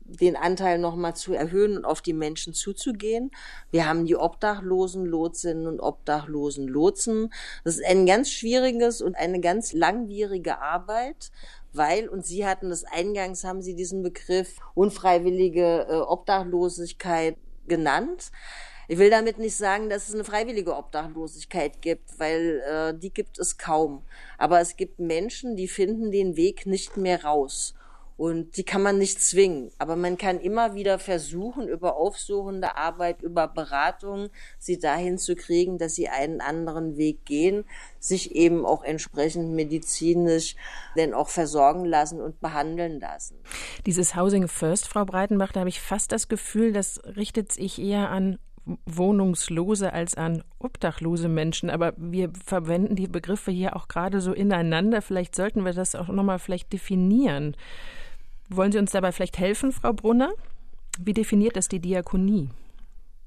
den 0.04 0.36
Anteil 0.36 0.80
nochmal 0.80 1.16
zu 1.16 1.34
erhöhen 1.34 1.78
und 1.78 1.86
auf 1.86 2.02
die 2.02 2.14
Menschen 2.14 2.54
zuzugehen. 2.54 3.32
Wir 3.72 3.88
haben 3.88 4.06
die 4.06 4.16
Obdachlosen 4.16 5.06
Lotsinnen 5.06 5.68
und 5.68 5.80
Obdachlosen 5.80 6.68
Lotsen. 6.68 7.32
Das 7.64 7.76
ist 7.76 7.86
ein 7.86 8.06
ganz 8.06 8.30
schwieriges 8.32 9.02
und 9.02 9.16
eine 9.16 9.40
ganz 9.40 9.72
langwierige 9.72 10.60
Arbeit, 10.60 11.32
weil, 11.74 12.10
und 12.10 12.26
Sie 12.26 12.46
hatten 12.46 12.70
das 12.70 12.84
eingangs, 12.84 13.44
haben 13.44 13.62
Sie 13.62 13.76
diesen 13.76 14.02
Begriff 14.02 14.58
unfreiwillige 14.74 15.88
äh, 15.88 15.96
Obdachlosigkeit 15.98 17.38
genannt. 17.68 18.32
Ich 18.92 18.98
will 18.98 19.12
damit 19.12 19.38
nicht 19.38 19.56
sagen, 19.56 19.88
dass 19.92 20.10
es 20.10 20.16
eine 20.16 20.24
freiwillige 20.24 20.76
Obdachlosigkeit 20.76 21.80
gibt, 21.80 22.18
weil 22.18 22.64
äh, 22.68 22.98
die 22.98 23.14
gibt 23.14 23.38
es 23.38 23.60
kaum. 23.60 24.02
Aber 24.40 24.62
es 24.62 24.78
gibt 24.78 25.00
Menschen, 25.00 25.56
die 25.56 25.68
finden 25.68 26.10
den 26.10 26.36
Weg 26.36 26.66
nicht 26.66 26.98
mehr 26.98 27.24
raus. 27.24 27.76
Und 28.18 28.58
die 28.58 28.64
kann 28.64 28.82
man 28.82 28.98
nicht 28.98 29.22
zwingen. 29.22 29.72
Aber 29.78 29.96
man 29.96 30.18
kann 30.18 30.40
immer 30.40 30.74
wieder 30.74 30.98
versuchen, 30.98 31.68
über 31.68 31.98
aufsuchende 31.98 32.78
Arbeit, 32.78 33.22
über 33.22 33.48
Beratung, 33.48 34.30
sie 34.58 34.80
dahin 34.80 35.20
zu 35.20 35.36
kriegen, 35.36 35.78
dass 35.78 35.94
sie 35.94 36.10
einen 36.10 36.42
anderen 36.42 36.98
Weg 36.98 37.24
gehen, 37.26 37.66
sich 38.00 38.36
eben 38.36 38.66
auch 38.66 38.84
entsprechend 38.84 39.52
medizinisch 39.52 40.56
denn 40.98 41.14
auch 41.14 41.30
versorgen 41.30 41.86
lassen 41.86 42.20
und 42.20 42.42
behandeln 42.42 43.00
lassen. 43.00 43.38
Dieses 43.86 44.16
Housing 44.16 44.48
First, 44.48 44.88
Frau 44.88 45.06
Breitenbach, 45.06 45.52
da 45.52 45.60
habe 45.60 45.70
ich 45.70 45.80
fast 45.80 46.12
das 46.12 46.28
Gefühl, 46.28 46.74
das 46.74 47.00
richtet 47.06 47.52
sich 47.52 47.80
eher 47.80 48.10
an 48.10 48.40
Wohnungslose 48.86 49.94
als 49.94 50.16
an 50.16 50.44
obdachlose 50.60 51.30
Menschen. 51.30 51.70
Aber 51.70 51.94
wir 51.98 52.32
verwenden 52.46 52.96
die 52.96 53.08
Begriffe 53.08 53.52
hier 53.52 53.76
auch 53.76 53.88
gerade 53.88 54.22
so 54.22 54.34
ineinander. 54.34 55.02
Vielleicht 55.02 55.36
sollten 55.36 55.66
wir 55.66 55.74
das 55.74 55.96
auch 55.96 56.08
nochmal 56.08 56.40
vielleicht 56.40 56.72
definieren. 56.74 57.56
Wollen 58.50 58.72
Sie 58.72 58.80
uns 58.80 58.92
dabei 58.92 59.12
vielleicht 59.12 59.38
helfen, 59.38 59.72
Frau 59.72 59.94
Brunner? 59.94 60.32
Wie 61.00 61.14
definiert 61.14 61.56
das 61.56 61.68
die 61.68 61.80
Diakonie? 61.80 62.50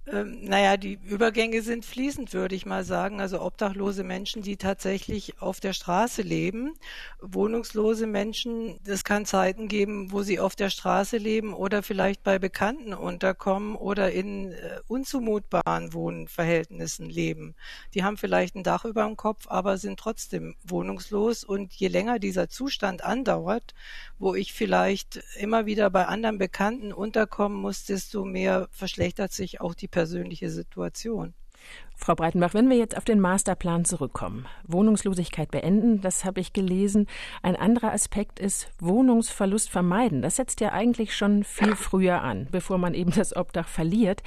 Ähm, 0.05 0.45
naja, 0.45 0.77
die 0.77 0.99
Übergänge 1.05 1.63
sind 1.63 1.85
fließend, 1.85 2.33
würde 2.33 2.57
ich 2.57 2.67
mal 2.67 2.83
sagen. 2.83 3.21
Also 3.21 3.41
obdachlose 3.41 4.03
Menschen, 4.03 4.43
die 4.43 4.57
tatsächlich 4.57 5.41
auf 5.41 5.61
der 5.61 5.73
Straße 5.73 6.23
leben, 6.23 6.75
wohnungslose 7.21 8.09
Menschen, 8.09 8.81
es 8.85 9.05
kann 9.05 9.27
Zeiten 9.27 9.69
geben, 9.69 10.11
wo 10.11 10.23
sie 10.23 10.41
auf 10.41 10.57
der 10.57 10.71
Straße 10.71 11.19
leben 11.19 11.55
oder 11.55 11.85
vielleicht 11.85 12.25
bei 12.25 12.41
Bekannten 12.41 12.95
unterkommen 12.95 13.77
oder 13.77 14.11
in 14.11 14.51
äh, 14.53 14.81
unzumutbaren 14.89 15.93
Wohnverhältnissen 15.93 17.09
leben. 17.09 17.55
Die 17.95 18.03
haben 18.03 18.17
vielleicht 18.17 18.57
ein 18.57 18.65
Dach 18.65 18.85
über 18.85 19.05
dem 19.05 19.17
Kopf, 19.17 19.47
aber 19.47 19.79
sind 19.79 20.01
trotzdem 20.01 20.57
wohnungslos. 20.65 21.45
Und 21.45 21.73
je 21.75 21.87
länger 21.87 22.19
dieser 22.19 22.49
Zustand 22.49 23.05
andauert, 23.05 23.73
wo 24.19 24.35
ich 24.35 24.53
vielleicht 24.53 25.23
immer 25.39 25.65
wieder 25.67 25.91
bei 25.91 26.07
anderen 26.07 26.39
Bekannten 26.39 26.93
unterkommen 26.93 27.61
muss, 27.61 27.85
desto 27.85 28.25
mehr 28.25 28.69
verschlechtert 28.73 29.33
sich 29.33 29.61
auch 29.61 29.75
die 29.75 29.92
persönliche 29.93 30.51
Situation. 30.51 31.35
Frau 31.95 32.17
Breitenbach, 32.17 32.55
wenn 32.55 32.69
wir 32.69 32.77
jetzt 32.77 32.97
auf 32.97 33.05
den 33.05 33.21
Masterplan 33.21 33.85
zurückkommen, 33.85 34.47
Wohnungslosigkeit 34.67 35.53
beenden, 35.53 36.01
das 36.01 36.25
habe 36.25 36.41
ich 36.41 36.53
gelesen. 36.53 37.07
Ein 37.43 37.55
anderer 37.55 37.93
Aspekt 37.93 38.41
ist 38.41 38.73
Wohnungsverlust 38.81 39.71
vermeiden. 39.71 40.23
Das 40.23 40.35
setzt 40.35 40.61
ja 40.61 40.73
eigentlich 40.73 41.15
schon 41.15 41.45
viel 41.45 41.77
früher 41.77 42.23
an, 42.23 42.49
bevor 42.51 42.79
man 42.79 42.95
eben 42.95 43.13
das 43.13 43.37
Obdach 43.37 43.69
verliert. 43.69 44.25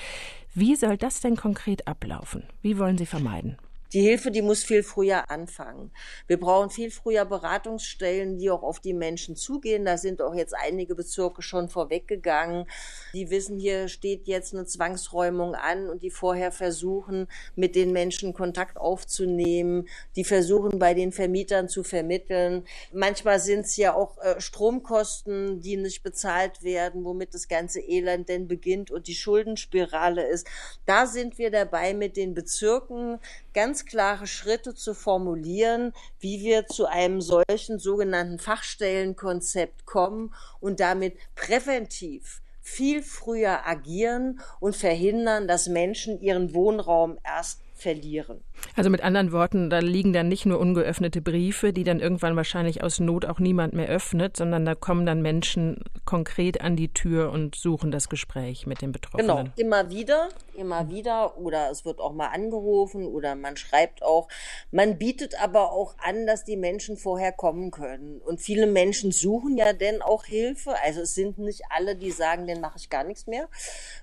Wie 0.54 0.78
soll 0.78 0.96
das 0.96 1.20
denn 1.20 1.36
konkret 1.36 1.86
ablaufen? 1.86 2.44
Wie 2.62 2.78
wollen 2.78 2.98
Sie 2.98 3.06
vermeiden? 3.06 3.58
Die 3.96 4.02
Hilfe, 4.02 4.30
die 4.30 4.42
muss 4.42 4.62
viel 4.62 4.84
früher 4.84 5.32
anfangen. 5.32 5.90
Wir 6.28 6.38
brauchen 6.38 6.70
viel 6.70 6.92
früher 6.92 7.24
Beratungsstellen, 7.24 8.38
die 8.38 8.50
auch 8.50 8.62
auf 8.62 8.82
die 8.82 8.94
Menschen 8.94 9.38
zugehen. 9.38 9.86
Da 9.86 9.98
sind 9.98 10.22
auch 10.22 10.36
jetzt 10.36 10.54
einige 10.54 10.96
Bezirke 10.96 11.42
schon 11.42 11.70
vorweggegangen. 11.70 12.66
Die 13.14 13.30
wissen, 13.30 13.58
hier 13.58 13.88
steht 13.88 14.28
jetzt 14.28 14.54
eine 14.54 14.66
Zwangsräumung 14.66 15.56
an 15.56 15.88
und 15.88 16.04
die 16.04 16.10
vorher 16.10 16.52
versuchen, 16.52 17.28
mit 17.56 17.78
den 17.78 17.94
Menschen 17.94 18.34
Kontakt 18.34 18.76
aufzunehmen. 18.76 19.88
Die 20.18 20.26
versuchen, 20.26 20.78
bei 20.78 20.94
den 20.94 21.14
Vermietern 21.14 21.70
zu 21.70 21.82
vermitteln. 21.86 22.66
Manchmal 22.92 23.40
sind 23.40 23.62
es 23.62 23.78
ja 23.78 23.94
auch 23.94 24.18
äh, 24.18 24.42
Stromkosten, 24.42 25.62
die 25.62 25.78
nicht 25.78 26.04
bezahlt 26.04 26.64
werden, 26.64 27.06
womit 27.06 27.34
das 27.34 27.48
ganze 27.48 27.80
Elend 27.80 28.28
denn 28.28 28.50
beginnt 28.50 28.92
und 28.92 29.08
die 29.08 29.16
Schuldenspirale 29.16 30.28
ist. 30.28 30.48
Da 30.86 31.08
sind 31.08 31.38
wir 31.38 31.50
dabei 31.50 31.94
mit 31.94 32.18
den 32.18 32.34
Bezirken 32.34 33.20
ganz 33.54 33.85
klare 33.86 34.28
Schritte 34.28 34.74
zu 34.74 34.94
formulieren, 34.94 35.94
wie 36.20 36.42
wir 36.42 36.68
zu 36.68 36.86
einem 36.86 37.22
solchen 37.22 37.80
sogenannten 37.80 38.40
Fachstellenkonzept 38.40 39.86
kommen 39.86 40.34
und 40.60 40.80
damit 40.80 41.18
präventiv 41.36 42.42
viel 42.62 43.04
früher 43.04 43.68
agieren 43.68 44.42
und 44.60 44.76
verhindern, 44.76 45.48
dass 45.48 45.68
Menschen 45.68 46.20
ihren 46.20 46.54
Wohnraum 46.56 47.20
erst 47.24 47.62
verlieren. 47.76 48.42
Also 48.76 48.90
mit 48.90 49.04
anderen 49.04 49.32
Worten, 49.32 49.70
da 49.70 49.80
liegen 49.80 50.14
dann 50.14 50.28
nicht 50.30 50.46
nur 50.46 50.60
ungeöffnete 50.60 51.22
Briefe, 51.22 51.74
die 51.74 51.84
dann 51.84 52.00
irgendwann 52.00 52.36
wahrscheinlich 52.36 52.84
aus 52.84 53.00
Not 53.00 53.26
auch 53.26 53.40
niemand 53.40 53.74
mehr 53.74 53.88
öffnet, 53.88 54.38
sondern 54.38 54.66
da 54.66 54.76
kommen 54.76 55.06
dann 55.06 55.22
Menschen 55.22 55.84
konkret 56.06 56.62
an 56.62 56.76
die 56.76 56.94
Tür 56.94 57.32
und 57.32 57.56
suchen 57.56 57.92
das 57.92 58.10
Gespräch 58.10 58.66
mit 58.66 58.82
den 58.82 58.92
Betroffenen. 58.92 59.28
Genau, 59.28 59.52
immer 59.58 59.90
wieder, 59.90 60.30
immer 60.56 60.90
wieder 60.90 61.38
oder 61.38 61.70
es 61.70 61.86
wird 61.86 62.00
auch 62.00 62.14
mal 62.14 62.28
angerufen 62.28 63.06
oder 63.06 63.36
man 63.36 63.58
schreibt 63.58 64.04
auch. 64.04 64.30
Man 64.72 64.98
bietet 64.98 65.42
aber 65.42 65.72
auch 65.72 65.96
an, 65.98 66.26
dass 66.26 66.46
die 66.46 66.58
Menschen 66.58 66.98
vorher 66.98 67.34
kommen 67.34 67.72
können. 67.72 68.22
Und 68.22 68.40
viele 68.40 68.68
Menschen 68.68 69.12
suchen 69.12 69.58
ja 69.58 69.74
denn 69.74 70.02
auch 70.02 70.26
Hilfe. 70.26 70.76
Also 70.84 71.02
es 71.02 71.14
sind 71.14 71.38
nicht 71.38 71.64
alle, 71.70 71.96
die 71.96 72.12
sagen, 72.12 72.48
dann 72.48 72.62
mache 72.62 72.78
ich 72.78 72.90
gar 72.90 73.04
nichts 73.04 73.28
mehr. 73.28 73.50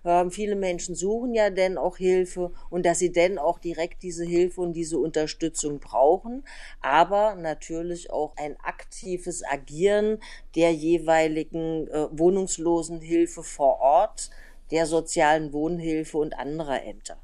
Ähm, 0.04 0.30
viele 0.30 0.56
Menschen 0.56 0.94
suchen 0.94 1.34
ja 1.34 1.50
denn 1.50 1.78
auch 1.78 1.96
Hilfe 1.96 2.52
und 2.68 2.84
dass 2.84 2.98
sie 2.98 3.12
denn 3.12 3.38
auch 3.38 3.61
direkt 3.64 4.02
diese 4.02 4.24
Hilfe 4.24 4.60
und 4.60 4.72
diese 4.72 4.98
Unterstützung 4.98 5.80
brauchen, 5.80 6.44
aber 6.80 7.34
natürlich 7.34 8.10
auch 8.10 8.36
ein 8.36 8.56
aktives 8.60 9.42
Agieren 9.44 10.18
der 10.54 10.72
jeweiligen 10.72 11.88
äh, 11.88 12.06
Wohnungslosenhilfe 12.10 13.42
vor 13.42 13.80
Ort, 13.80 14.30
der 14.70 14.86
sozialen 14.86 15.52
Wohnhilfe 15.52 16.18
und 16.18 16.34
anderer 16.34 16.82
Ämter. 16.84 17.18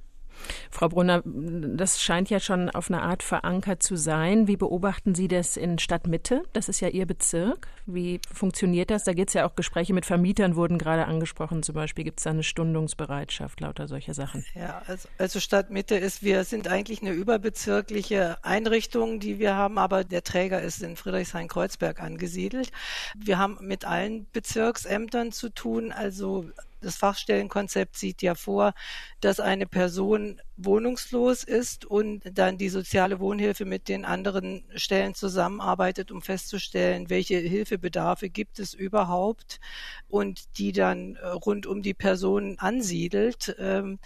Frau 0.71 0.89
Brunner, 0.89 1.23
das 1.25 2.01
scheint 2.01 2.31
ja 2.31 2.41
schon 2.41 2.71
auf 2.71 2.91
eine 2.91 3.03
Art 3.03 3.23
verankert 3.23 3.83
zu 3.83 3.97
sein. 3.97 4.49
Wie 4.49 4.57
beobachten 4.57 5.15
Sie 5.15 5.29
das 5.29 5.57
in 5.57 5.79
Stadtmitte? 5.79 6.43
Das 6.53 6.69
ist 6.69 6.81
ja 6.81 6.89
Ihr 6.89 7.07
Bezirk. 7.07 7.69
Wie 7.87 8.21
funktioniert 8.33 8.91
das? 8.91 9.05
Da 9.05 9.15
geht 9.15 9.29
es 9.29 9.35
ja 9.35 9.47
auch 9.47 9.55
Gespräche 9.55 9.95
mit 9.95 10.05
Vermietern, 10.05 10.57
wurden 10.57 10.79
gerade 10.79 11.07
angesprochen. 11.07 11.63
Zum 11.63 11.75
Beispiel 11.75 12.05
gibt 12.05 12.21
es 12.21 12.25
da 12.25 12.31
eine 12.31 12.43
Stundungsbereitschaft, 12.43 13.61
lauter 13.61 13.89
solcher 13.89 14.15
Sachen. 14.15 14.45
Ja, 14.55 14.83
also, 14.87 15.09
also 15.17 15.41
Stadtmitte 15.41 15.97
ist, 15.97 16.23
wir 16.23 16.45
sind 16.45 16.69
eigentlich 16.69 17.01
eine 17.03 17.13
überbezirkliche 17.13 18.37
Einrichtung, 18.45 19.21
die 19.21 19.39
wir 19.39 19.55
haben, 19.55 19.79
aber 19.79 20.05
der 20.05 20.23
Träger 20.23 20.61
ist 20.61 20.83
in 20.83 20.97
Friedrichshain-Kreuzberg 20.97 22.01
angesiedelt. 22.01 22.71
Wir 23.17 23.39
haben 23.39 23.59
mit 23.61 23.85
allen 23.85 24.27
Bezirksämtern 24.33 25.33
zu 25.33 25.49
tun, 25.49 25.93
also 25.93 26.45
das 26.81 26.97
Fachstellenkonzept 26.97 27.97
sieht 27.97 28.23
ja 28.23 28.35
vor, 28.35 28.75
dass 29.21 29.41
eine 29.41 29.67
Person 29.67 30.41
wohnungslos 30.57 31.45
ist 31.45 31.85
und 31.85 32.23
dann 32.33 32.59
die 32.59 32.69
soziale 32.69 33.21
Wohnhilfe 33.21 33.65
mit 33.65 33.89
den 33.89 34.05
anderen 34.05 34.65
Stellen 34.75 35.15
zusammenarbeitet, 35.15 36.11
um 36.11 36.23
festzustellen, 36.23 37.11
welche 37.11 37.39
Hilfebedarfe 37.39 38.29
gibt 38.29 38.59
es 38.59 38.75
überhaupt 38.75 39.61
und 40.09 40.59
die 40.59 40.73
dann 40.73 41.17
äh, 41.17 41.27
rund 41.29 41.67
um 41.67 41.83
die 41.83 41.95
Person 41.95 42.59
ansiedelt. 42.59 43.55
Ähm, 43.59 43.99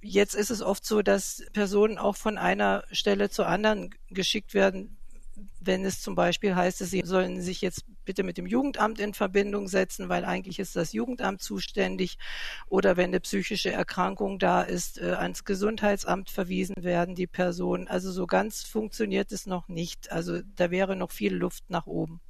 jetzt 0.00 0.34
ist 0.34 0.50
es 0.50 0.62
oft 0.62 0.84
so, 0.84 1.02
dass 1.02 1.44
Personen 1.52 1.98
auch 1.98 2.16
von 2.16 2.38
einer 2.38 2.84
Stelle 2.90 3.30
zur 3.30 3.46
anderen 3.46 3.90
geschickt 4.10 4.54
werden, 4.54 4.96
wenn 5.60 5.84
es 5.84 6.00
zum 6.00 6.14
Beispiel 6.14 6.54
heißt, 6.54 6.78
sie 6.78 7.02
sollen 7.04 7.40
sich 7.40 7.60
jetzt 7.60 7.84
bitte 8.04 8.22
mit 8.22 8.38
dem 8.38 8.46
Jugendamt 8.46 8.98
in 9.00 9.14
Verbindung 9.14 9.68
setzen, 9.68 10.08
weil 10.08 10.24
eigentlich 10.24 10.58
ist 10.58 10.76
das 10.76 10.92
Jugendamt 10.92 11.42
zuständig. 11.42 12.18
Oder 12.68 12.96
wenn 12.96 13.10
eine 13.10 13.20
psychische 13.20 13.72
Erkrankung 13.72 14.38
da 14.38 14.62
ist, 14.62 15.00
äh, 15.00 15.12
ans 15.12 15.44
Gesundheitsamt 15.44 16.30
verwiesen 16.30 16.82
werden, 16.82 17.14
die 17.14 17.26
Person. 17.26 17.88
Also 17.88 18.10
so 18.10 18.26
ganz 18.26 18.62
funktioniert 18.62 19.32
es 19.32 19.46
noch 19.46 19.68
nicht. 19.68 20.10
Also 20.10 20.40
da 20.56 20.70
wäre 20.70 20.96
noch 20.96 21.10
viel 21.10 21.34
Luft 21.34 21.64
nach 21.68 21.86
oben. 21.86 22.20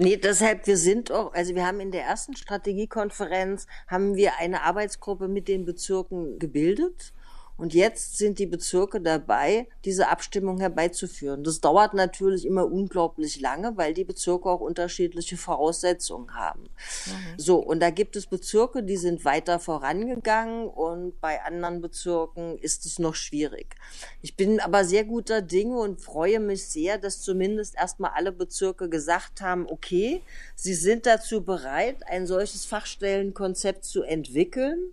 Nee, 0.00 0.16
deshalb, 0.16 0.66
wir 0.68 0.76
sind 0.76 1.10
auch, 1.10 1.32
also 1.32 1.56
wir 1.56 1.66
haben 1.66 1.80
in 1.80 1.90
der 1.90 2.04
ersten 2.04 2.36
Strategiekonferenz, 2.36 3.66
haben 3.88 4.14
wir 4.14 4.38
eine 4.38 4.62
Arbeitsgruppe 4.62 5.26
mit 5.26 5.48
den 5.48 5.64
Bezirken 5.64 6.38
gebildet 6.38 7.12
und 7.58 7.74
jetzt 7.74 8.16
sind 8.18 8.38
die 8.38 8.46
Bezirke 8.46 9.00
dabei, 9.00 9.66
diese 9.84 10.08
Abstimmung 10.08 10.60
herbeizuführen. 10.60 11.42
Das 11.42 11.60
dauert 11.60 11.92
natürlich 11.92 12.46
immer 12.46 12.64
unglaublich 12.64 13.40
lange, 13.40 13.76
weil 13.76 13.94
die 13.94 14.04
Bezirke 14.04 14.48
auch 14.48 14.60
unterschiedliche 14.60 15.36
Voraussetzungen 15.36 16.34
haben. 16.34 16.62
Mhm. 16.62 17.10
So, 17.36 17.56
und 17.56 17.80
da 17.80 17.90
gibt 17.90 18.14
es 18.14 18.26
Bezirke, 18.26 18.84
die 18.84 18.96
sind 18.96 19.24
weiter 19.24 19.58
vorangegangen 19.58 20.68
und 20.68 21.20
bei 21.20 21.42
anderen 21.42 21.80
Bezirken 21.80 22.58
ist 22.58 22.86
es 22.86 23.00
noch 23.00 23.16
schwierig. 23.16 23.74
Ich 24.22 24.36
bin 24.36 24.60
aber 24.60 24.84
sehr 24.84 25.02
guter 25.02 25.42
Dinge 25.42 25.78
und 25.78 26.00
freue 26.00 26.38
mich 26.38 26.68
sehr, 26.68 26.96
dass 26.96 27.22
zumindest 27.22 27.74
erstmal 27.74 28.12
alle 28.14 28.30
Bezirke 28.30 28.88
gesagt 28.88 29.40
haben, 29.40 29.66
okay, 29.68 30.22
sie 30.54 30.74
sind 30.74 31.06
dazu 31.06 31.42
bereit, 31.42 32.06
ein 32.06 32.28
solches 32.28 32.66
Fachstellenkonzept 32.66 33.84
zu 33.84 34.04
entwickeln 34.04 34.92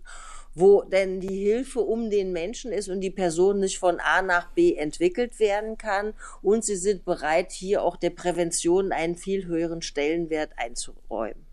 wo 0.56 0.82
denn 0.82 1.20
die 1.20 1.36
Hilfe 1.36 1.80
um 1.80 2.08
den 2.08 2.32
Menschen 2.32 2.72
ist 2.72 2.88
und 2.88 3.02
die 3.02 3.10
Person 3.10 3.60
nicht 3.60 3.78
von 3.78 4.00
A 4.00 4.22
nach 4.22 4.50
B 4.52 4.74
entwickelt 4.74 5.38
werden 5.38 5.76
kann. 5.76 6.14
Und 6.42 6.64
sie 6.64 6.76
sind 6.76 7.04
bereit, 7.04 7.52
hier 7.52 7.82
auch 7.82 7.96
der 7.96 8.10
Prävention 8.10 8.90
einen 8.90 9.16
viel 9.16 9.44
höheren 9.44 9.82
Stellenwert 9.82 10.50
einzuräumen. 10.56 11.46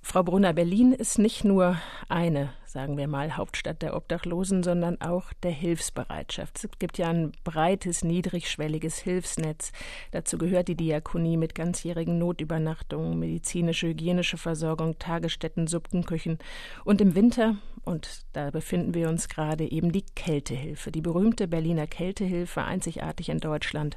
Frau 0.00 0.22
Brunner, 0.22 0.54
Berlin 0.54 0.92
ist 0.92 1.18
nicht 1.18 1.44
nur 1.44 1.76
eine, 2.08 2.54
sagen 2.68 2.96
wir 2.96 3.08
mal, 3.08 3.36
Hauptstadt 3.36 3.82
der 3.82 3.96
Obdachlosen, 3.96 4.62
sondern 4.62 5.00
auch 5.00 5.32
der 5.42 5.50
Hilfsbereitschaft. 5.50 6.64
Es 6.64 6.78
gibt 6.78 6.98
ja 6.98 7.08
ein 7.08 7.32
breites, 7.44 8.04
niedrigschwelliges 8.04 8.98
Hilfsnetz. 8.98 9.72
Dazu 10.10 10.38
gehört 10.38 10.68
die 10.68 10.76
Diakonie 10.76 11.36
mit 11.36 11.54
ganzjährigen 11.54 12.18
Notübernachtungen, 12.18 13.18
medizinische, 13.18 13.88
hygienische 13.88 14.36
Versorgung, 14.36 14.98
Tagesstätten, 14.98 15.66
Suppenküchen 15.66 16.38
und 16.84 17.00
im 17.00 17.14
Winter 17.14 17.56
und 17.88 18.26
da 18.34 18.50
befinden 18.50 18.92
wir 18.92 19.08
uns 19.08 19.30
gerade 19.30 19.64
eben 19.64 19.92
die 19.92 20.04
Kältehilfe, 20.14 20.92
die 20.92 21.00
berühmte 21.00 21.48
Berliner 21.48 21.86
Kältehilfe, 21.86 22.62
einzigartig 22.62 23.30
in 23.30 23.38
Deutschland. 23.38 23.96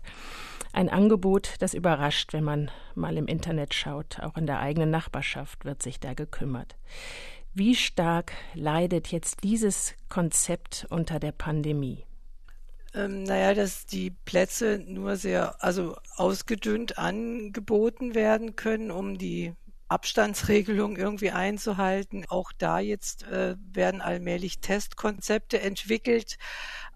Ein 0.72 0.88
Angebot, 0.88 1.56
das 1.60 1.74
überrascht, 1.74 2.32
wenn 2.32 2.46
man 2.46 2.72
mal 2.96 3.18
im 3.18 3.28
Internet 3.28 3.74
schaut. 3.74 4.22
Auch 4.22 4.38
in 4.38 4.46
der 4.46 4.62
eigenen 4.62 4.90
Nachbarschaft 4.90 5.66
wird 5.66 5.84
sich 5.84 6.00
da 6.00 6.14
gekümmert. 6.14 6.78
Wie 7.54 7.76
stark 7.76 8.32
leidet 8.54 9.08
jetzt 9.12 9.44
dieses 9.44 9.94
Konzept 10.08 10.88
unter 10.90 11.20
der 11.20 11.34
Pandemie? 11.34 12.06
Ähm, 12.94 13.24
naja, 13.24 13.54
dass 13.54 13.86
die 13.86 14.12
Plätze 14.12 14.82
nur 14.86 15.18
sehr, 15.18 15.62
also 15.62 15.98
ausgedünnt 16.16 16.98
angeboten 16.98 18.16
werden 18.16 18.56
können, 18.56 18.90
um 18.90 19.18
die 19.18 19.54
Abstandsregelungen 19.90 20.96
irgendwie 20.96 21.32
einzuhalten. 21.32 22.26
Auch 22.30 22.54
da 22.58 22.80
jetzt 22.80 23.24
äh, 23.24 23.58
werden 23.74 24.00
allmählich 24.00 24.60
Testkonzepte 24.60 25.60
entwickelt. 25.60 26.38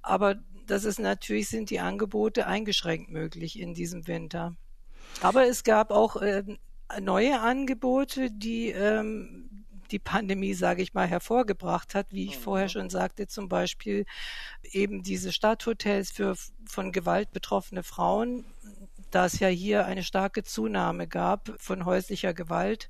Aber 0.02 0.36
das 0.68 0.86
ist 0.86 1.00
natürlich, 1.00 1.50
sind 1.50 1.70
die 1.70 1.82
Angebote 1.82 2.48
eingeschränkt 2.48 3.10
möglich 3.12 3.60
in 3.60 3.74
diesem 3.74 4.08
Winter. 4.08 4.56
Aber 5.22 5.46
es 5.48 5.66
gab 5.66 5.92
auch 5.92 6.16
äh, 6.16 6.44
neue 7.02 7.42
Angebote, 7.42 8.32
die 8.32 8.70
ähm, 8.70 9.65
die 9.92 10.00
Pandemie, 10.00 10.54
sage 10.54 10.82
ich 10.82 10.94
mal, 10.94 11.08
hervorgebracht 11.08 11.96
hat, 11.96 12.08
wie 12.12 12.26
ich 12.26 12.38
vorher 12.38 12.68
mhm. 12.68 12.72
schon 12.72 12.90
sagte, 12.90 13.28
zum 13.28 13.50
Beispiel 13.50 14.06
eben 14.64 15.04
diese 15.04 15.32
Stadthotels 15.32 16.12
für 16.12 16.36
von 16.66 16.92
Gewalt 16.92 17.32
betroffene 17.32 17.84
Frauen, 17.84 18.46
da 19.12 19.26
es 19.26 19.40
ja 19.40 19.48
hier 19.48 19.86
eine 19.86 20.04
starke 20.04 20.44
Zunahme 20.44 21.08
gab 21.08 21.54
von 21.58 21.86
häuslicher 21.86 22.34
Gewalt. 22.34 22.90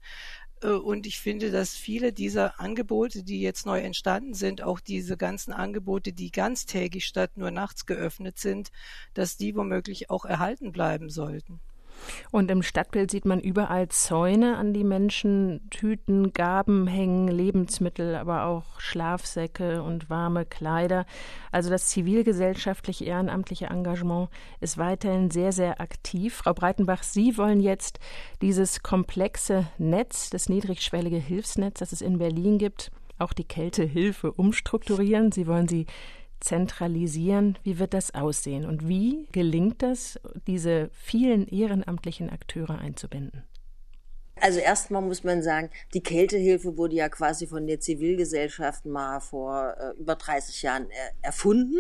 Äh, 0.61 0.69
und 0.69 1.05
ich 1.05 1.19
finde, 1.19 1.51
dass 1.51 1.75
viele 1.75 2.13
dieser 2.13 2.59
Angebote, 2.59 3.23
die 3.23 3.41
jetzt 3.41 3.65
neu 3.65 3.79
entstanden 3.79 4.33
sind, 4.33 4.61
auch 4.61 4.79
diese 4.79 5.17
ganzen 5.17 5.53
Angebote, 5.53 6.13
die 6.13 6.31
ganztägig 6.31 7.05
statt 7.05 7.31
nur 7.35 7.51
nachts 7.51 7.85
geöffnet 7.85 8.39
sind, 8.39 8.71
dass 9.13 9.37
die 9.37 9.55
womöglich 9.55 10.09
auch 10.09 10.25
erhalten 10.25 10.71
bleiben 10.71 11.09
sollten. 11.09 11.59
Und 12.31 12.51
im 12.51 12.63
Stadtbild 12.63 13.11
sieht 13.11 13.25
man 13.25 13.39
überall 13.39 13.89
Zäune, 13.89 14.57
an 14.57 14.73
die 14.73 14.83
Menschen 14.83 15.67
Tüten, 15.69 16.33
Gaben 16.33 16.87
hängen, 16.87 17.27
Lebensmittel, 17.27 18.15
aber 18.15 18.45
auch 18.45 18.79
Schlafsäcke 18.79 19.83
und 19.83 20.09
warme 20.09 20.45
Kleider. 20.45 21.05
Also 21.51 21.69
das 21.69 21.87
zivilgesellschaftliche 21.87 23.05
ehrenamtliche 23.05 23.67
Engagement 23.67 24.29
ist 24.59 24.77
weiterhin 24.77 25.31
sehr, 25.31 25.51
sehr 25.51 25.81
aktiv. 25.81 26.35
Frau 26.35 26.53
Breitenbach, 26.53 27.03
Sie 27.03 27.37
wollen 27.37 27.59
jetzt 27.59 27.99
dieses 28.41 28.83
komplexe 28.83 29.67
Netz, 29.77 30.29
das 30.29 30.49
niedrigschwellige 30.49 31.17
Hilfsnetz, 31.17 31.79
das 31.79 31.91
es 31.91 32.01
in 32.01 32.17
Berlin 32.17 32.57
gibt, 32.57 32.91
auch 33.17 33.33
die 33.33 33.43
Kältehilfe 33.45 34.31
umstrukturieren. 34.31 35.31
Sie 35.31 35.47
wollen 35.47 35.67
sie 35.67 35.85
zentralisieren. 36.45 37.57
Wie 37.63 37.79
wird 37.79 37.93
das 37.93 38.13
aussehen 38.13 38.65
und 38.65 38.87
wie 38.87 39.27
gelingt 39.31 39.81
das, 39.81 40.19
diese 40.47 40.89
vielen 40.93 41.47
ehrenamtlichen 41.47 42.29
Akteure 42.29 42.79
einzubinden? 42.79 43.43
Also 44.41 44.59
erstmal 44.59 45.01
muss 45.01 45.23
man 45.23 45.41
sagen, 45.41 45.69
die 45.93 46.03
Kältehilfe 46.03 46.77
wurde 46.77 46.95
ja 46.95 47.07
quasi 47.07 47.47
von 47.47 47.67
der 47.67 47.79
Zivilgesellschaft 47.79 48.85
mal 48.85 49.21
vor 49.21 49.75
äh, 49.79 49.99
über 49.99 50.15
30 50.15 50.61
Jahren 50.61 50.89
er 50.89 51.11
erfunden. 51.21 51.79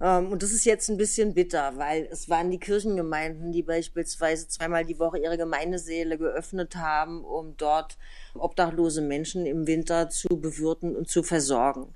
Ähm, 0.00 0.30
und 0.30 0.42
das 0.42 0.52
ist 0.52 0.66
jetzt 0.66 0.90
ein 0.90 0.98
bisschen 0.98 1.32
bitter, 1.32 1.78
weil 1.78 2.06
es 2.10 2.28
waren 2.28 2.50
die 2.50 2.58
Kirchengemeinden, 2.58 3.52
die 3.52 3.62
beispielsweise 3.62 4.48
zweimal 4.48 4.84
die 4.84 4.98
Woche 4.98 5.18
ihre 5.18 5.38
Gemeindesäle 5.38 6.18
geöffnet 6.18 6.76
haben, 6.76 7.24
um 7.24 7.56
dort 7.56 7.96
obdachlose 8.34 9.02
Menschen 9.02 9.46
im 9.46 9.66
Winter 9.66 10.08
zu 10.08 10.28
bewirten 10.28 10.96
und 10.96 11.08
zu 11.08 11.22
versorgen. 11.22 11.92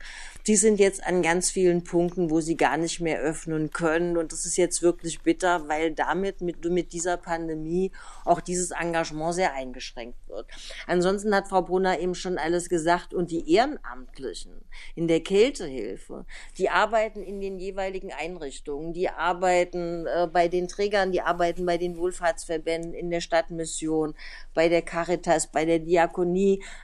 Die 0.46 0.56
sind 0.56 0.78
jetzt 0.78 1.04
an 1.04 1.22
ganz 1.22 1.50
vielen 1.50 1.82
Punkten, 1.82 2.30
wo 2.30 2.40
sie 2.40 2.56
gar 2.56 2.76
nicht 2.76 3.00
mehr 3.00 3.20
öffnen 3.20 3.70
können. 3.70 4.16
Und 4.16 4.32
das 4.32 4.46
ist 4.46 4.56
jetzt 4.56 4.80
wirklich 4.80 5.22
bitter, 5.22 5.68
weil 5.68 5.92
damit 5.92 6.40
mit, 6.40 6.64
mit 6.64 6.92
dieser 6.92 7.16
Pandemie 7.16 7.90
auch 8.24 8.40
dieses 8.40 8.70
Engagement 8.70 9.34
sehr 9.34 9.54
eingeschränkt 9.54 10.18
wird. 10.28 10.46
Ansonsten 10.86 11.34
hat 11.34 11.48
Frau 11.48 11.62
Brunner 11.62 11.98
eben 11.98 12.14
schon 12.14 12.38
alles 12.38 12.68
gesagt. 12.68 13.12
Und 13.12 13.30
die 13.32 13.52
Ehrenamtlichen 13.52 14.52
in 14.94 15.08
der 15.08 15.20
Kältehilfe, 15.20 16.26
die 16.58 16.70
arbeiten 16.70 17.22
in 17.22 17.40
den 17.40 17.58
jeweiligen 17.58 18.12
Einrichtungen, 18.12 18.92
die 18.92 19.08
arbeiten 19.08 20.06
äh, 20.06 20.28
bei 20.32 20.46
den 20.46 20.68
Trägern, 20.68 21.10
die 21.10 21.22
arbeiten 21.22 21.66
bei 21.66 21.78
den 21.78 21.96
Wohlfahrtsverbänden 21.96 22.94
in 22.94 23.10
der 23.10 23.20
Stadtmission, 23.20 24.14
bei 24.54 24.68
der 24.68 24.82
Caritas, 24.82 25.48
bei 25.48 25.64
der 25.64 25.80
Diakonie. 25.80 26.25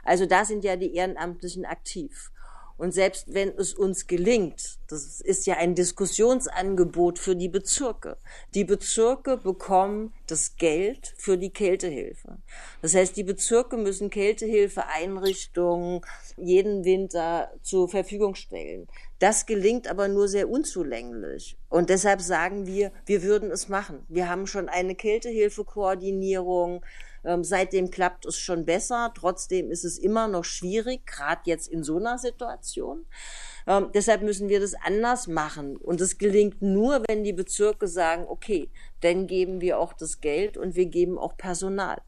Also 0.05 0.26
da 0.26 0.44
sind 0.44 0.64
ja 0.64 0.76
die 0.76 0.94
Ehrenamtlichen 0.94 1.64
aktiv. 1.64 2.33
Und 2.83 2.92
selbst 2.92 3.33
wenn 3.33 3.50
es 3.59 3.74
uns 3.74 4.09
gelingt, 4.09 4.81
das 4.88 5.20
ist 5.20 5.46
ja 5.46 5.57
ein 5.57 5.76
Diskussionsangebot 5.76 7.20
für 7.20 7.37
die 7.37 7.48
Bezirke. 7.48 8.16
Die 8.55 8.64
Bezirke 8.64 9.37
bekommen 9.37 10.12
das 10.26 10.57
Geld 10.57 11.14
für 11.16 11.38
die 11.38 11.50
Kältehilfe. 11.50 12.38
Das 12.81 12.94
heißt, 12.96 13.16
die 13.16 13.22
Bezirke 13.22 13.76
müssen 13.76 14.11
Kältehilfeeinrichtungen 14.11 16.00
jeden 16.37 16.85
Winter 16.85 17.52
zur 17.62 17.88
Verfügung 17.88 18.35
stellen. 18.35 18.88
Das 19.20 19.46
gelingt 19.46 19.87
aber 19.87 20.09
nur 20.09 20.26
sehr 20.26 20.48
unzulänglich. 20.50 21.57
Und 21.68 21.88
deshalb 21.88 22.20
sagen 22.20 22.66
wir, 22.66 22.90
wir 23.07 23.22
würden 23.22 23.52
es 23.52 23.68
machen. 23.68 24.05
Wir 24.09 24.28
haben 24.28 24.48
schon 24.48 24.68
eine 24.68 24.96
Kältehilfekoordinierung. 24.96 26.85
Ähm, 27.24 27.44
seitdem 27.44 27.90
klappt 27.90 28.26
es 28.26 28.38
schon 28.38 28.64
besser. 28.64 29.12
Trotzdem 29.14 29.70
ist 29.70 29.85
es 29.85 29.98
immer 29.98 30.28
noch 30.28 30.44
schwierig, 30.44 31.06
gerade 31.06 31.42
jetzt 31.44 31.68
in 31.68 31.82
so 31.82 31.98
einer 31.98 32.18
Situation. 32.18 33.06
Ähm, 33.66 33.90
deshalb 33.94 34.22
müssen 34.22 34.48
wir 34.48 34.61
das 34.61 34.74
anders 34.74 35.26
machen. 35.26 35.76
Und 35.76 36.00
es 36.00 36.18
gelingt 36.18 36.62
nur, 36.62 37.02
wenn 37.08 37.24
die 37.24 37.32
Bezirke 37.32 37.87
sagen, 37.87 38.24
okay, 38.26 38.70
dann 39.00 39.26
geben 39.26 39.61
wir 39.61 39.78
auch 39.78 39.92
das 39.92 40.20
Geld 40.20 40.56
und 40.56 40.74
wir 40.74 40.87
geben 40.87 41.18
auch 41.18 41.37
Personal. 41.37 42.02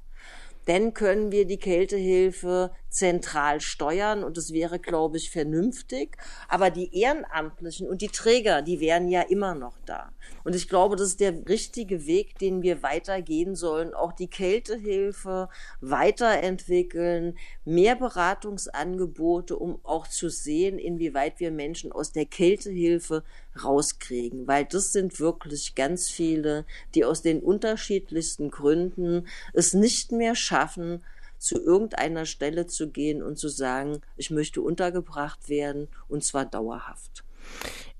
Dann 0.67 0.95
können 0.95 1.33
wir 1.33 1.47
die 1.47 1.59
Kältehilfe 1.59 2.71
zentral 2.89 3.61
steuern 3.61 4.23
und 4.23 4.37
das 4.37 4.53
wäre, 4.53 4.79
glaube 4.79 5.17
ich, 5.17 5.31
vernünftig. 5.31 6.17
Aber 6.49 6.71
die 6.71 6.97
Ehrenamtlichen 6.97 7.89
und 7.89 8.03
die 8.03 8.09
Träger, 8.09 8.63
die 8.63 8.81
wären 8.81 9.09
ja 9.09 9.23
immer 9.23 9.55
noch 9.55 9.77
da. 9.85 10.13
Und 10.45 10.55
ich 10.55 10.69
glaube, 10.69 10.97
das 10.97 11.09
ist 11.09 11.21
der 11.21 11.47
richtige 11.49 12.07
Weg, 12.07 12.39
den 12.39 12.63
wir 12.63 12.83
weitergehen 12.83 13.57
sollen. 13.57 13.95
Auch 13.95 14.13
die 14.13 14.29
Kältehilfe 14.29 15.49
weiterentwickeln, 15.81 17.37
mehr 17.65 17.97
Beratungsangebote, 17.97 19.57
um 19.57 19.81
auch 19.83 20.07
zu 20.07 20.29
sehen, 20.29 20.79
inwieweit 20.79 21.41
wir 21.41 21.51
Menschen 21.51 21.91
aus 21.91 22.13
der 22.13 22.27
Kältehilfe 22.27 23.25
rauskriegen. 23.63 24.47
Weil 24.47 24.65
das 24.65 24.93
sind 24.93 25.21
wirklich 25.21 25.75
ganz 25.75 26.09
viele, 26.09 26.65
die 26.95 27.05
aus 27.05 27.23
den 27.23 27.41
unterschiedlichsten 27.41 28.51
Gründen 28.51 29.27
es 29.53 29.75
nicht 29.75 30.13
mehr 30.13 30.35
schaffen, 30.35 31.03
zu 31.39 31.63
irgendeiner 31.63 32.25
Stelle 32.25 32.67
zu 32.67 32.91
gehen 32.91 33.23
und 33.23 33.39
zu 33.39 33.49
sagen, 33.49 34.01
ich 34.17 34.31
möchte 34.31 34.63
untergebracht 34.63 35.49
werden 35.49 35.89
und 36.09 36.25
zwar 36.25 36.47
dauerhaft. 36.47 37.23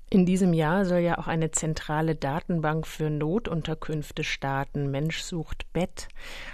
In 0.09 0.25
diesem 0.25 0.53
Jahr 0.53 0.85
soll 0.85 0.99
ja 0.99 1.17
auch 1.17 1.27
eine 1.27 1.51
zentrale 1.51 2.15
Datenbank 2.15 2.87
für 2.87 3.09
Notunterkünfte 3.09 4.23
starten. 4.23 4.89
Mensch 4.91 5.21
sucht 5.21 5.71
Bett. 5.73 6.07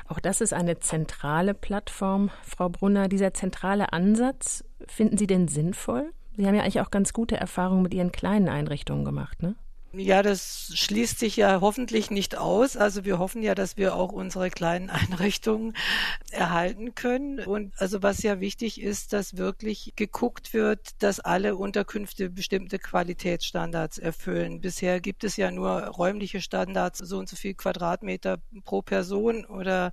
Auch 0.08 0.20
das 0.20 0.42
ist 0.42 0.54
eine 0.54 0.80
zentrale 0.80 1.54
Plattform. 1.54 2.30
Frau 2.44 2.70
Brunner, 2.70 3.08
dieser 3.08 3.34
zentrale 3.34 3.94
Ansatz, 3.94 4.64
finden 4.88 5.18
Sie 5.18 5.28
den 5.28 5.48
sinnvoll? 5.48 6.12
Sie 6.42 6.48
haben 6.48 6.56
ja 6.56 6.64
eigentlich 6.64 6.82
auch 6.82 6.90
ganz 6.90 7.14
gute 7.14 7.38
Erfahrungen 7.38 7.84
mit 7.84 7.94
Ihren 7.94 8.12
kleinen 8.12 8.50
Einrichtungen 8.50 9.06
gemacht, 9.06 9.44
ne? 9.44 9.54
Ja, 9.94 10.24
das 10.24 10.72
schließt 10.74 11.20
sich 11.20 11.36
ja 11.36 11.62
hoffentlich 11.62 12.10
nicht 12.10 12.36
aus. 12.36 12.76
Also 12.78 13.06
wir 13.06 13.20
hoffen 13.20 13.44
ja, 13.44 13.54
dass 13.54 13.78
wir 13.78 13.94
auch 13.94 14.12
unsere 14.12 14.50
kleinen 14.50 14.90
Einrichtungen 14.90 15.76
erhalten 16.32 16.96
können. 16.96 17.42
Und 17.42 17.80
also 17.80 18.02
was 18.02 18.24
ja 18.24 18.40
wichtig 18.40 18.82
ist, 18.82 19.14
dass 19.14 19.38
wirklich 19.38 19.94
geguckt 19.96 20.56
wird, 20.56 21.04
dass 21.04 21.20
alle 21.20 21.56
Unterkünfte 21.56 22.32
bestimmte 22.32 22.80
Qualitätsstandards 22.80 24.00
erfüllen. 24.00 24.62
Bisher 24.62 25.00
gibt 25.00 25.24
es 25.24 25.38
ja 25.38 25.52
nur 25.52 25.74
räumliche 25.74 26.42
Standards, 26.42 26.98
so 26.98 27.20
und 27.20 27.30
so 27.30 27.36
viel 27.36 27.54
Quadratmeter 27.54 28.40
pro 28.64 28.82
Person 28.82 29.46
oder 29.46 29.92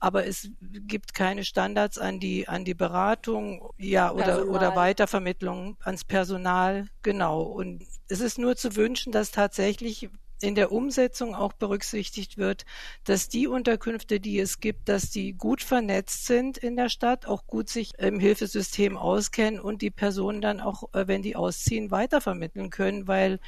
aber 0.00 0.26
es 0.26 0.50
gibt 0.60 1.14
keine 1.14 1.44
Standards 1.44 1.98
an 1.98 2.20
die 2.20 2.48
an 2.48 2.64
die 2.64 2.74
Beratung, 2.74 3.70
ja 3.78 4.12
oder 4.12 4.48
oder 4.48 4.76
Weitervermittlung 4.76 5.76
ans 5.82 6.04
Personal, 6.04 6.86
genau. 7.02 7.42
Und 7.42 7.84
es 8.08 8.20
ist 8.20 8.38
nur 8.38 8.56
zu 8.56 8.76
wünschen, 8.76 9.12
dass 9.12 9.30
tatsächlich 9.30 10.10
in 10.44 10.54
der 10.54 10.72
Umsetzung 10.72 11.34
auch 11.34 11.52
berücksichtigt 11.54 12.36
wird, 12.36 12.64
dass 13.04 13.28
die 13.28 13.46
Unterkünfte, 13.46 14.20
die 14.20 14.38
es 14.38 14.60
gibt, 14.60 14.88
dass 14.88 15.10
die 15.10 15.32
gut 15.32 15.62
vernetzt 15.62 16.26
sind 16.26 16.58
in 16.58 16.76
der 16.76 16.90
Stadt, 16.90 17.26
auch 17.26 17.46
gut 17.46 17.68
sich 17.68 17.92
im 17.98 18.20
Hilfesystem 18.20 18.96
auskennen 18.96 19.58
und 19.58 19.80
die 19.80 19.90
Personen 19.90 20.40
dann 20.42 20.60
auch, 20.60 20.92
äh, 20.92 21.06
wenn 21.06 21.22
die 21.22 21.36
ausziehen, 21.36 21.90
weitervermitteln 21.90 22.70
können, 22.70 23.08
weil 23.08 23.40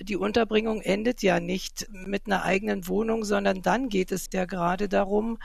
die 0.00 0.16
Unterbringung 0.16 0.80
endet 0.80 1.22
ja 1.22 1.40
nicht 1.40 1.88
mit 1.90 2.26
einer 2.26 2.44
eigenen 2.44 2.86
Wohnung, 2.86 3.24
sondern 3.24 3.62
dann 3.62 3.88
geht 3.88 4.12
es 4.12 4.28
ja 4.32 4.44
gerade 4.44 4.88
darum, 4.88 5.38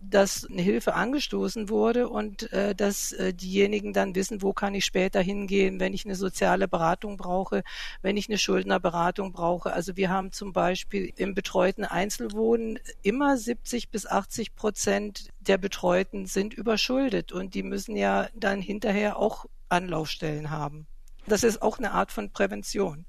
dass 0.00 0.46
eine 0.48 0.62
Hilfe 0.62 0.94
angestoßen 0.94 1.68
wurde 1.68 2.08
und 2.08 2.52
äh, 2.52 2.74
dass 2.74 3.12
äh, 3.12 3.32
diejenigen 3.32 3.92
dann 3.92 4.14
wissen, 4.14 4.42
wo 4.42 4.52
kann 4.52 4.74
ich 4.74 4.84
später 4.84 5.20
hingehen, 5.20 5.80
wenn 5.80 5.94
ich 5.94 6.04
eine 6.04 6.14
soziale 6.14 6.68
Beratung 6.68 7.16
brauche, 7.16 7.62
wenn 8.02 8.16
ich 8.16 8.28
eine 8.28 8.38
Schuldnerberatung 8.38 9.32
brauche. 9.32 9.72
Also 9.72 9.96
wir 9.96 10.10
haben 10.10 10.32
zum 10.32 10.52
Beispiel 10.52 11.12
im 11.16 11.34
betreuten 11.34 11.84
Einzelwohnen 11.84 12.78
immer 13.02 13.36
70 13.36 13.90
bis 13.90 14.06
80 14.06 14.54
Prozent 14.54 15.30
der 15.40 15.58
Betreuten 15.58 16.26
sind 16.26 16.54
überschuldet 16.54 17.32
und 17.32 17.54
die 17.54 17.62
müssen 17.62 17.96
ja 17.96 18.28
dann 18.34 18.60
hinterher 18.60 19.18
auch 19.18 19.46
Anlaufstellen 19.68 20.50
haben. 20.50 20.86
Das 21.26 21.42
ist 21.42 21.60
auch 21.60 21.78
eine 21.78 21.92
Art 21.92 22.12
von 22.12 22.30
Prävention. 22.30 23.04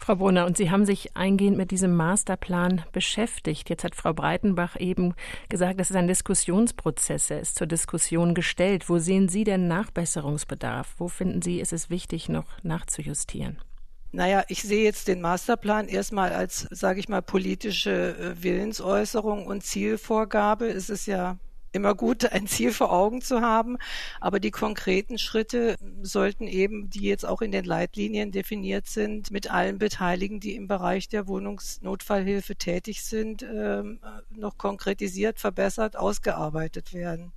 Frau 0.00 0.16
Brunner, 0.16 0.46
und 0.46 0.56
Sie 0.56 0.70
haben 0.70 0.84
sich 0.84 1.16
eingehend 1.16 1.56
mit 1.56 1.70
diesem 1.70 1.94
Masterplan 1.94 2.84
beschäftigt. 2.92 3.70
Jetzt 3.70 3.84
hat 3.84 3.94
Frau 3.94 4.12
Breitenbach 4.12 4.78
eben 4.78 5.14
gesagt, 5.48 5.78
das 5.78 5.90
ist 5.90 5.96
ein 5.96 6.08
Diskussionsprozess. 6.08 7.30
Er 7.30 7.40
ist 7.40 7.56
zur 7.56 7.66
Diskussion 7.66 8.34
gestellt. 8.34 8.88
Wo 8.88 8.98
sehen 8.98 9.28
Sie 9.28 9.44
denn 9.44 9.68
Nachbesserungsbedarf? 9.68 10.94
Wo 10.98 11.08
finden 11.08 11.42
Sie, 11.42 11.60
ist 11.60 11.72
es 11.72 11.90
wichtig, 11.90 12.28
noch 12.28 12.46
nachzujustieren? 12.62 13.58
Naja, 14.12 14.42
ich 14.48 14.62
sehe 14.62 14.82
jetzt 14.82 15.06
den 15.06 15.20
Masterplan 15.20 15.86
erstmal 15.86 16.32
als, 16.32 16.66
sage 16.70 16.98
ich 16.98 17.08
mal, 17.08 17.22
politische 17.22 18.16
äh, 18.18 18.42
Willensäußerung 18.42 19.46
und 19.46 19.62
Zielvorgabe. 19.62 20.66
Es 20.66 20.90
ist 20.90 21.06
ja 21.06 21.38
immer 21.72 21.94
gut, 21.94 22.30
ein 22.32 22.46
Ziel 22.46 22.72
vor 22.72 22.92
Augen 22.92 23.20
zu 23.22 23.40
haben. 23.40 23.78
Aber 24.20 24.40
die 24.40 24.50
konkreten 24.50 25.18
Schritte 25.18 25.76
sollten 26.02 26.46
eben, 26.46 26.90
die 26.90 27.02
jetzt 27.02 27.26
auch 27.26 27.42
in 27.42 27.52
den 27.52 27.64
Leitlinien 27.64 28.32
definiert 28.32 28.86
sind, 28.86 29.30
mit 29.30 29.50
allen 29.50 29.78
Beteiligten, 29.78 30.40
die 30.40 30.54
im 30.56 30.68
Bereich 30.68 31.08
der 31.08 31.26
Wohnungsnotfallhilfe 31.26 32.56
tätig 32.56 33.02
sind, 33.02 33.42
ähm, 33.42 34.00
noch 34.30 34.58
konkretisiert, 34.58 35.38
verbessert, 35.38 35.96
ausgearbeitet 35.96 36.92
werden. 36.92 37.32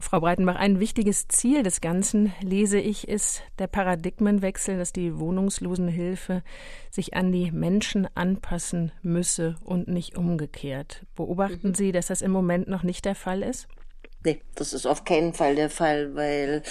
Frau 0.00 0.20
Breitenbach, 0.20 0.56
ein 0.56 0.78
wichtiges 0.78 1.26
Ziel 1.26 1.62
des 1.62 1.80
Ganzen, 1.80 2.32
lese 2.40 2.78
ich, 2.78 3.08
ist 3.08 3.42
der 3.58 3.66
Paradigmenwechsel, 3.66 4.78
dass 4.78 4.92
die 4.92 5.18
Wohnungslosenhilfe 5.18 6.42
sich 6.90 7.14
an 7.14 7.32
die 7.32 7.50
Menschen 7.50 8.08
anpassen 8.14 8.92
müsse 9.02 9.56
und 9.64 9.88
nicht 9.88 10.16
umgekehrt. 10.16 11.04
Beobachten 11.16 11.68
mhm. 11.68 11.74
Sie, 11.74 11.92
dass 11.92 12.06
das 12.06 12.22
im 12.22 12.30
Moment 12.30 12.68
noch 12.68 12.84
nicht 12.84 13.04
der 13.04 13.16
Fall 13.16 13.42
ist? 13.42 13.66
Nee, 14.24 14.40
das 14.54 14.72
ist 14.72 14.86
auf 14.86 15.04
keinen 15.04 15.34
Fall 15.34 15.56
der 15.56 15.70
Fall, 15.70 16.14
weil 16.14 16.62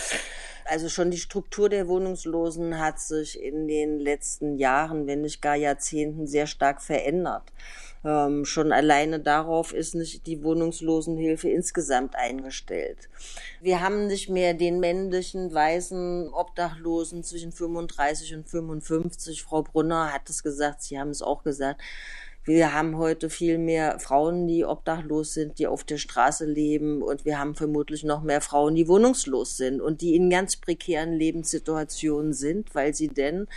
also 0.67 0.89
schon 0.89 1.11
die 1.11 1.17
Struktur 1.17 1.69
der 1.69 1.87
Wohnungslosen 1.87 2.79
hat 2.79 2.99
sich 2.99 3.41
in 3.41 3.67
den 3.67 3.99
letzten 3.99 4.57
Jahren, 4.57 5.07
wenn 5.07 5.21
nicht 5.21 5.41
gar 5.41 5.55
Jahrzehnten, 5.55 6.27
sehr 6.27 6.47
stark 6.47 6.81
verändert. 6.81 7.43
Ähm, 8.05 8.45
schon 8.45 8.71
alleine 8.71 9.19
darauf 9.19 9.73
ist 9.73 9.95
nicht 9.95 10.27
die 10.27 10.43
Wohnungslosenhilfe 10.43 11.49
insgesamt 11.49 12.15
eingestellt. 12.15 13.09
Wir 13.59 13.81
haben 13.81 14.07
nicht 14.07 14.29
mehr 14.29 14.53
den 14.53 14.79
männlichen, 14.79 15.53
weißen 15.53 16.29
Obdachlosen 16.31 17.23
zwischen 17.23 17.51
35 17.51 18.35
und 18.35 18.47
55. 18.47 19.43
Frau 19.43 19.63
Brunner 19.63 20.13
hat 20.13 20.29
es 20.29 20.43
gesagt, 20.43 20.83
Sie 20.83 20.99
haben 20.99 21.09
es 21.09 21.21
auch 21.21 21.43
gesagt. 21.43 21.81
Wir 22.47 22.73
haben 22.73 22.97
heute 22.97 23.29
viel 23.29 23.57
mehr 23.57 23.99
Frauen, 23.99 24.47
die 24.47 24.63
obdachlos 24.63 25.33
sind, 25.33 25.59
die 25.59 25.67
auf 25.67 25.83
der 25.83 25.97
Straße 25.97 26.45
leben. 26.45 27.01
Und 27.01 27.25
wir 27.25 27.39
haben 27.39 27.55
vermutlich 27.55 28.05
noch 28.05 28.23
mehr 28.23 28.39
Frauen, 28.39 28.73
die 28.73 28.87
wohnungslos 28.87 29.57
sind 29.57 29.81
und 29.81 29.99
die 29.99 30.15
in 30.15 30.29
ganz 30.29 30.55
prekären 30.55 31.11
Lebenssituationen 31.11 32.31
sind, 32.31 32.73
weil 32.73 32.93
sie 32.93 33.09
denn 33.09 33.47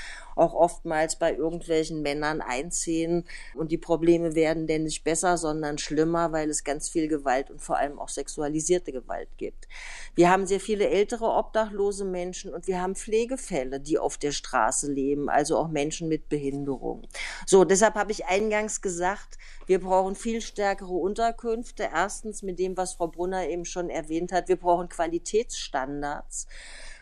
auch 0.40 0.54
oftmals 0.54 1.16
bei 1.16 1.34
irgendwelchen 1.34 2.02
Männern 2.02 2.40
einziehen 2.40 3.24
und 3.54 3.70
die 3.70 3.78
Probleme 3.78 4.34
werden 4.34 4.66
denn 4.66 4.84
nicht 4.84 5.04
besser, 5.04 5.36
sondern 5.36 5.78
schlimmer, 5.78 6.32
weil 6.32 6.50
es 6.50 6.64
ganz 6.64 6.88
viel 6.88 7.08
Gewalt 7.08 7.50
und 7.50 7.60
vor 7.60 7.76
allem 7.76 7.98
auch 7.98 8.08
sexualisierte 8.08 8.92
Gewalt 8.92 9.28
gibt. 9.36 9.68
Wir 10.14 10.30
haben 10.30 10.46
sehr 10.46 10.60
viele 10.60 10.88
ältere 10.88 11.26
obdachlose 11.26 12.04
Menschen 12.04 12.52
und 12.52 12.66
wir 12.66 12.80
haben 12.80 12.94
Pflegefälle, 12.94 13.80
die 13.80 13.98
auf 13.98 14.18
der 14.18 14.32
Straße 14.32 14.90
leben, 14.90 15.28
also 15.28 15.58
auch 15.58 15.68
Menschen 15.68 16.08
mit 16.08 16.28
Behinderung. 16.28 17.06
So, 17.46 17.64
deshalb 17.64 17.94
habe 17.94 18.12
ich 18.12 18.26
eingangs 18.26 18.80
gesagt, 18.80 19.38
wir 19.66 19.80
brauchen 19.80 20.14
viel 20.16 20.40
stärkere 20.40 20.92
Unterkünfte. 20.92 21.88
Erstens 21.92 22.42
mit 22.42 22.58
dem, 22.58 22.76
was 22.76 22.94
Frau 22.94 23.06
Brunner 23.06 23.48
eben 23.48 23.64
schon 23.64 23.90
erwähnt 23.90 24.32
hat, 24.32 24.48
wir 24.48 24.56
brauchen 24.56 24.88
Qualitätsstandards. 24.88 26.46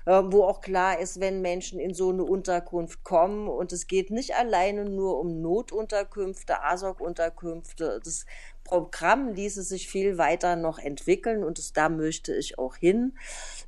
Ähm, 0.08 0.32
wo 0.32 0.44
auch 0.44 0.62
klar 0.62 0.98
ist, 1.00 1.20
wenn 1.20 1.42
Menschen 1.42 1.78
in 1.78 1.92
so 1.92 2.08
eine 2.08 2.24
Unterkunft 2.24 3.04
kommen 3.04 3.46
und 3.46 3.74
es 3.74 3.86
geht 3.86 4.10
nicht 4.10 4.34
alleine 4.34 4.86
nur 4.86 5.20
um 5.20 5.42
Notunterkünfte, 5.42 6.62
ASOG-Unterkünfte, 6.62 8.00
das 8.02 8.24
Programm 8.68 9.32
ließe 9.32 9.62
sich 9.62 9.88
viel 9.88 10.18
weiter 10.18 10.54
noch 10.54 10.78
entwickeln 10.78 11.42
und 11.42 11.56
das, 11.56 11.72
da 11.72 11.88
möchte 11.88 12.34
ich 12.34 12.58
auch 12.58 12.76
hin. 12.76 13.14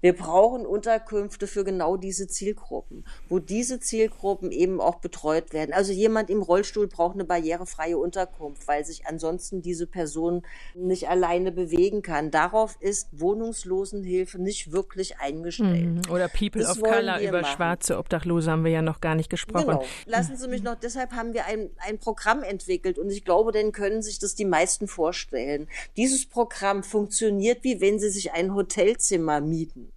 Wir 0.03 0.15
brauchen 0.15 0.67
Unterkünfte 0.67 1.47
für 1.47 1.65
genau 1.65 1.97
diese 1.97 2.29
Zielgruppen, 2.29 3.05
wo 3.29 3.39
diese 3.39 3.81
Zielgruppen 3.81 4.51
eben 4.51 4.81
auch 4.81 4.97
betreut 4.97 5.55
werden. 5.55 5.73
Also 5.73 5.93
jemand 5.93 6.29
im 6.29 6.43
Rollstuhl 6.43 6.87
braucht 6.87 7.15
eine 7.15 7.25
barrierefreie 7.25 7.97
Unterkunft, 7.97 8.69
weil 8.69 8.85
sich 8.85 9.07
ansonsten 9.07 9.63
diese 9.63 9.87
Person 9.87 10.43
nicht 10.75 11.09
alleine 11.09 11.51
bewegen 11.51 12.03
kann. 12.03 12.31
Darauf 12.31 12.77
ist 12.81 13.09
Wohnungslosenhilfe 13.13 14.39
nicht 14.39 14.71
wirklich 14.71 15.19
eingestellt. 15.19 16.07
Mhm. 16.07 16.11
Oder 16.11 16.29
People 16.29 16.61
das 16.61 16.77
of 16.77 16.83
Color 16.83 17.21
über 17.21 17.41
machen. 17.41 17.57
schwarze 17.57 17.99
Obdachlose 17.99 18.51
haben 18.51 18.65
wir 18.65 18.73
ja 18.73 18.83
noch 18.83 19.01
gar 19.01 19.15
nicht 19.15 19.31
gesprochen. 19.31 19.67
Genau. 19.67 19.85
Lassen 20.05 20.37
Sie 20.37 20.49
mich 20.49 20.63
noch, 20.63 20.75
deshalb 20.75 21.13
haben 21.13 21.33
wir 21.33 21.47
ein, 21.47 21.71
ein 21.87 21.99
Programm 21.99 22.43
entwickelt 22.43 22.99
und 22.99 23.09
ich 23.09 23.25
glaube, 23.25 23.53
dann 23.53 23.73
können 23.73 24.03
sich 24.03 24.19
das 24.19 24.35
die 24.35 24.45
meisten 24.45 24.89
vorstellen. 24.91 25.69
Dieses 25.97 26.29
Programm 26.29 26.83
funktioniert, 26.83 27.65
wie 27.65 27.81
wenn 27.81 27.99
Sie 27.99 28.11
sich 28.11 28.33
ein 28.33 28.55
Hotelzimmer 28.55 29.41
mieten. 29.41 29.93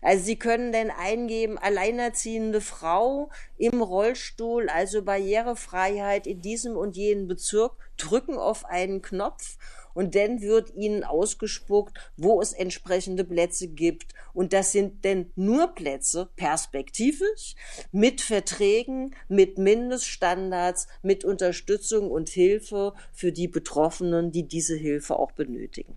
Also 0.00 0.24
Sie 0.24 0.36
können 0.36 0.72
dann 0.72 0.90
eingeben, 0.90 1.58
alleinerziehende 1.58 2.60
Frau 2.60 3.30
im 3.56 3.82
Rollstuhl, 3.82 4.68
also 4.68 5.02
Barrierefreiheit 5.02 6.26
in 6.26 6.40
diesem 6.40 6.76
und 6.76 6.96
jenen 6.96 7.26
Bezirk, 7.26 7.72
drücken 7.96 8.38
auf 8.38 8.64
einen 8.64 9.02
Knopf 9.02 9.58
und 9.98 10.14
dann 10.14 10.40
wird 10.40 10.76
ihnen 10.76 11.02
ausgespuckt, 11.02 11.98
wo 12.16 12.40
es 12.40 12.52
entsprechende 12.52 13.24
Plätze 13.24 13.66
gibt. 13.66 14.12
Und 14.32 14.52
das 14.52 14.70
sind 14.70 15.04
denn 15.04 15.32
nur 15.34 15.74
Plätze, 15.74 16.28
perspektivisch, 16.36 17.56
mit 17.90 18.20
Verträgen, 18.20 19.16
mit 19.26 19.58
Mindeststandards, 19.58 20.86
mit 21.02 21.24
Unterstützung 21.24 22.12
und 22.12 22.28
Hilfe 22.28 22.94
für 23.12 23.32
die 23.32 23.48
Betroffenen, 23.48 24.30
die 24.30 24.46
diese 24.46 24.76
Hilfe 24.76 25.18
auch 25.18 25.32
benötigen. 25.32 25.96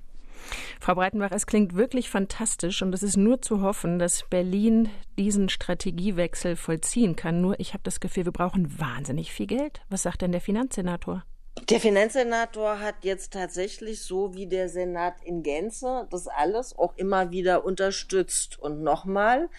Frau 0.79 0.95
Breitenbach, 0.95 1.29
es 1.31 1.45
klingt 1.45 1.75
wirklich 1.75 2.09
fantastisch 2.09 2.81
und 2.81 2.95
es 2.95 3.03
ist 3.03 3.17
nur 3.17 3.43
zu 3.43 3.61
hoffen, 3.61 3.99
dass 3.99 4.25
Berlin 4.31 4.89
diesen 5.19 5.47
Strategiewechsel 5.47 6.55
vollziehen 6.55 7.15
kann. 7.15 7.39
Nur 7.39 7.59
ich 7.59 7.73
habe 7.73 7.83
das 7.83 7.99
Gefühl, 7.99 8.25
wir 8.25 8.31
brauchen 8.31 8.79
wahnsinnig 8.79 9.31
viel 9.31 9.45
Geld. 9.45 9.81
Was 9.89 10.01
sagt 10.01 10.23
denn 10.23 10.31
der 10.31 10.41
Finanzsenator? 10.41 11.23
Der 11.69 11.79
Finanzsenator 11.79 12.79
hat 12.79 13.03
jetzt 13.03 13.33
tatsächlich 13.33 14.01
so 14.01 14.33
wie 14.33 14.47
der 14.47 14.69
Senat 14.69 15.15
in 15.23 15.43
Gänze 15.43 16.07
das 16.09 16.27
alles 16.27 16.77
auch 16.77 16.95
immer 16.95 17.31
wieder 17.31 17.65
unterstützt. 17.65 18.57
Und 18.59 18.81
nochmal, 18.83 19.49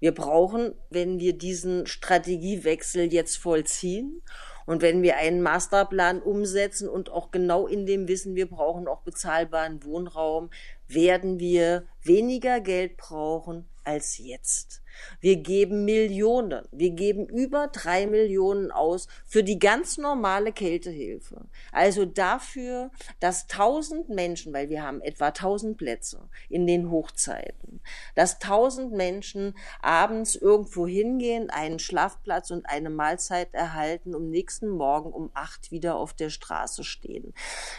wir 0.00 0.12
brauchen, 0.12 0.74
wenn 0.90 1.18
wir 1.20 1.36
diesen 1.36 1.86
Strategiewechsel 1.86 3.12
jetzt 3.12 3.36
vollziehen 3.36 4.22
und 4.66 4.82
wenn 4.82 5.02
wir 5.02 5.16
einen 5.16 5.42
Masterplan 5.42 6.22
umsetzen 6.22 6.88
und 6.88 7.10
auch 7.10 7.30
genau 7.30 7.66
in 7.66 7.86
dem 7.86 8.08
Wissen, 8.08 8.34
wir 8.34 8.48
brauchen 8.48 8.88
auch 8.88 9.02
bezahlbaren 9.02 9.84
Wohnraum, 9.84 10.50
werden 10.88 11.38
wir 11.38 11.86
weniger 12.02 12.60
Geld 12.60 12.96
brauchen 12.96 13.68
als 13.84 14.18
jetzt. 14.18 14.81
Wir 15.20 15.36
geben 15.36 15.84
Millionen, 15.84 16.66
wir 16.70 16.90
geben 16.90 17.26
über 17.26 17.68
drei 17.68 18.06
Millionen 18.06 18.70
aus 18.70 19.08
für 19.26 19.44
die 19.44 19.58
ganz 19.58 19.98
normale 19.98 20.52
Kältehilfe. 20.52 21.46
Also 21.70 22.04
dafür, 22.04 22.90
dass 23.20 23.46
tausend 23.46 24.08
Menschen, 24.08 24.52
weil 24.52 24.68
wir 24.68 24.82
haben 24.82 25.00
etwa 25.00 25.30
tausend 25.30 25.78
Plätze 25.78 26.28
in 26.48 26.66
den 26.66 26.90
Hochzeiten, 26.90 27.80
dass 28.14 28.38
tausend 28.38 28.92
Menschen 28.92 29.54
abends 29.80 30.34
irgendwo 30.34 30.86
hingehen, 30.86 31.50
einen 31.50 31.78
Schlafplatz 31.78 32.50
und 32.50 32.66
eine 32.66 32.90
Mahlzeit 32.90 33.54
erhalten, 33.54 34.14
um 34.14 34.28
nächsten 34.28 34.68
Morgen 34.68 35.12
um 35.12 35.30
acht 35.34 35.70
wieder 35.70 35.96
auf 35.96 36.14
der 36.14 36.30
Straße 36.30 36.84
stehen. 36.84 37.34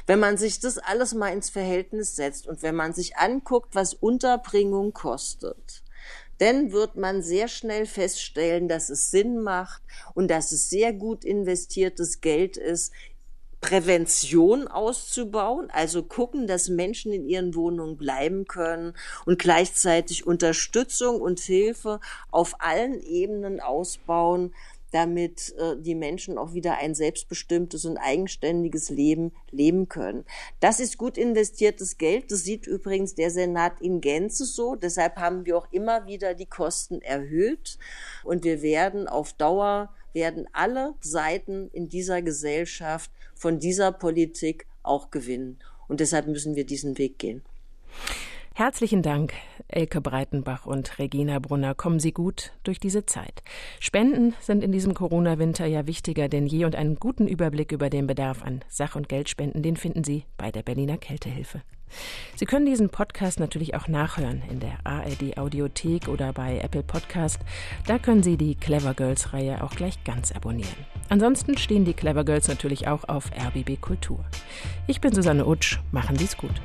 Wenn 0.08 0.20
man 0.20 0.38
sich 0.38 0.60
das 0.60 0.78
alles 0.78 1.14
mal 1.14 1.34
ins 1.34 1.50
Verhältnis 1.50 2.16
setzt 2.16 2.48
und 2.48 2.62
wenn 2.62 2.76
man 2.76 2.94
sich 2.94 3.18
anguckt, 3.18 3.76
was 3.76 3.94
Unterbringung 3.94 4.94
kostet, 4.94 5.84
dann 6.44 6.74
wird 6.74 6.98
man 6.98 7.22
sehr 7.24 7.48
schnell 7.48 7.86
feststellen, 7.86 8.68
dass 8.68 8.90
es 8.90 9.12
Sinn 9.12 9.42
macht 9.42 9.82
und 10.14 10.30
dass 10.30 10.52
es 10.52 10.70
sehr 10.70 10.92
gut 10.92 11.24
investiertes 11.24 12.20
Geld 12.20 12.58
ist, 12.58 12.92
Prävention 13.62 14.68
auszubauen, 14.68 15.70
also 15.72 16.04
gucken, 16.04 16.46
dass 16.46 16.68
Menschen 16.68 17.14
in 17.14 17.30
ihren 17.30 17.56
Wohnungen 17.56 17.96
bleiben 17.96 18.46
können 18.46 18.94
und 19.26 19.40
gleichzeitig 19.40 20.28
Unterstützung 20.28 21.22
und 21.22 21.40
Hilfe 21.40 22.02
auf 22.30 22.56
allen 22.60 23.00
Ebenen 23.00 23.62
ausbauen, 23.62 24.54
damit 24.94 25.56
äh, 25.58 25.76
die 25.78 25.96
Menschen 25.96 26.38
auch 26.38 26.54
wieder 26.54 26.78
ein 26.78 26.94
selbstbestimmtes 26.94 27.86
und 27.86 27.98
eigenständiges 27.98 28.90
Leben 28.90 29.32
leben 29.50 29.90
können. 29.90 30.24
Das 30.60 30.80
ist 30.80 31.00
gut 31.00 31.18
investiertes 31.18 31.98
Geld. 31.98 32.32
Das 32.32 32.44
sieht 32.44 32.68
übrigens 32.68 33.16
der 33.16 33.32
Senat 33.32 33.82
in 33.82 34.02
Gänze 34.02 34.46
so. 34.46 34.76
Deshalb 34.76 35.16
haben 35.16 35.46
wir 35.46 35.58
auch 35.58 35.68
immer 35.72 36.06
wieder 36.06 36.36
die 36.36 36.46
Kosten 36.46 37.02
erhöht. 37.02 37.80
Und 38.24 38.44
wir 38.44 38.62
werden 38.62 39.08
auf 39.08 39.34
Dauer, 39.34 39.92
werden 40.14 40.48
alle 40.54 40.94
Seiten 41.02 41.70
in 41.74 41.90
dieser 41.90 42.22
Gesellschaft 42.22 43.10
von 43.34 43.60
dieser 43.60 43.92
Politik 43.92 44.68
auch 44.84 45.10
gewinnen. 45.10 45.58
Und 45.88 46.02
deshalb 46.02 46.28
müssen 46.28 46.56
wir 46.56 46.68
diesen 46.68 47.00
Weg 47.00 47.18
gehen. 47.18 47.42
Herzlichen 48.56 49.02
Dank, 49.02 49.34
Elke 49.68 50.00
Breitenbach 50.00 50.68
und 50.68 51.00
Regina 51.00 51.40
Brunner. 51.40 51.74
Kommen 51.74 52.00
Sie 52.00 52.12
gut 52.12 52.52
durch 52.62 52.80
diese 52.80 53.04
Zeit. 53.08 53.42
Spenden 53.80 54.36
sind 54.42 54.64
in 54.64 54.72
diesem 54.72 54.94
Corona-Winter 54.94 55.66
ja 55.66 55.88
wichtiger 55.88 56.30
denn 56.30 56.46
je 56.46 56.66
und 56.66 56.76
einen 56.76 56.98
guten 56.98 57.28
Überblick 57.28 57.72
über 57.72 57.90
den 57.90 58.06
Bedarf 58.06 58.44
an 58.44 58.64
Sach- 58.70 58.96
und 58.96 59.10
Geldspenden, 59.10 59.64
den 59.64 59.76
finden 59.76 60.04
Sie 60.04 60.26
bei 60.38 60.52
der 60.52 60.62
Berliner 60.62 60.98
Kältehilfe. 60.98 61.64
Sie 62.36 62.46
können 62.46 62.68
diesen 62.68 62.90
Podcast 62.90 63.40
natürlich 63.40 63.74
auch 63.74 63.88
nachhören 63.88 64.44
in 64.52 64.60
der 64.60 64.78
ARD 64.84 65.36
Audiothek 65.40 66.08
oder 66.08 66.32
bei 66.32 66.60
Apple 66.60 66.84
Podcast. 66.84 67.40
Da 67.88 67.98
können 67.98 68.22
Sie 68.22 68.38
die 68.38 68.54
Clever 68.54 68.94
Girls 68.94 69.34
Reihe 69.34 69.64
auch 69.64 69.72
gleich 69.72 70.04
ganz 70.04 70.32
abonnieren. 70.32 70.86
Ansonsten 71.10 71.58
stehen 71.58 71.86
die 71.86 71.96
Clever 71.96 72.24
Girls 72.24 72.48
natürlich 72.48 72.88
auch 72.88 73.10
auf 73.10 73.32
RBB 73.32 73.82
Kultur. 73.82 74.24
Ich 74.86 75.02
bin 75.02 75.12
Susanne 75.12 75.48
Utsch. 75.48 75.80
Machen 75.92 76.18
Sie 76.18 76.26
es 76.26 76.38
gut. 76.38 76.62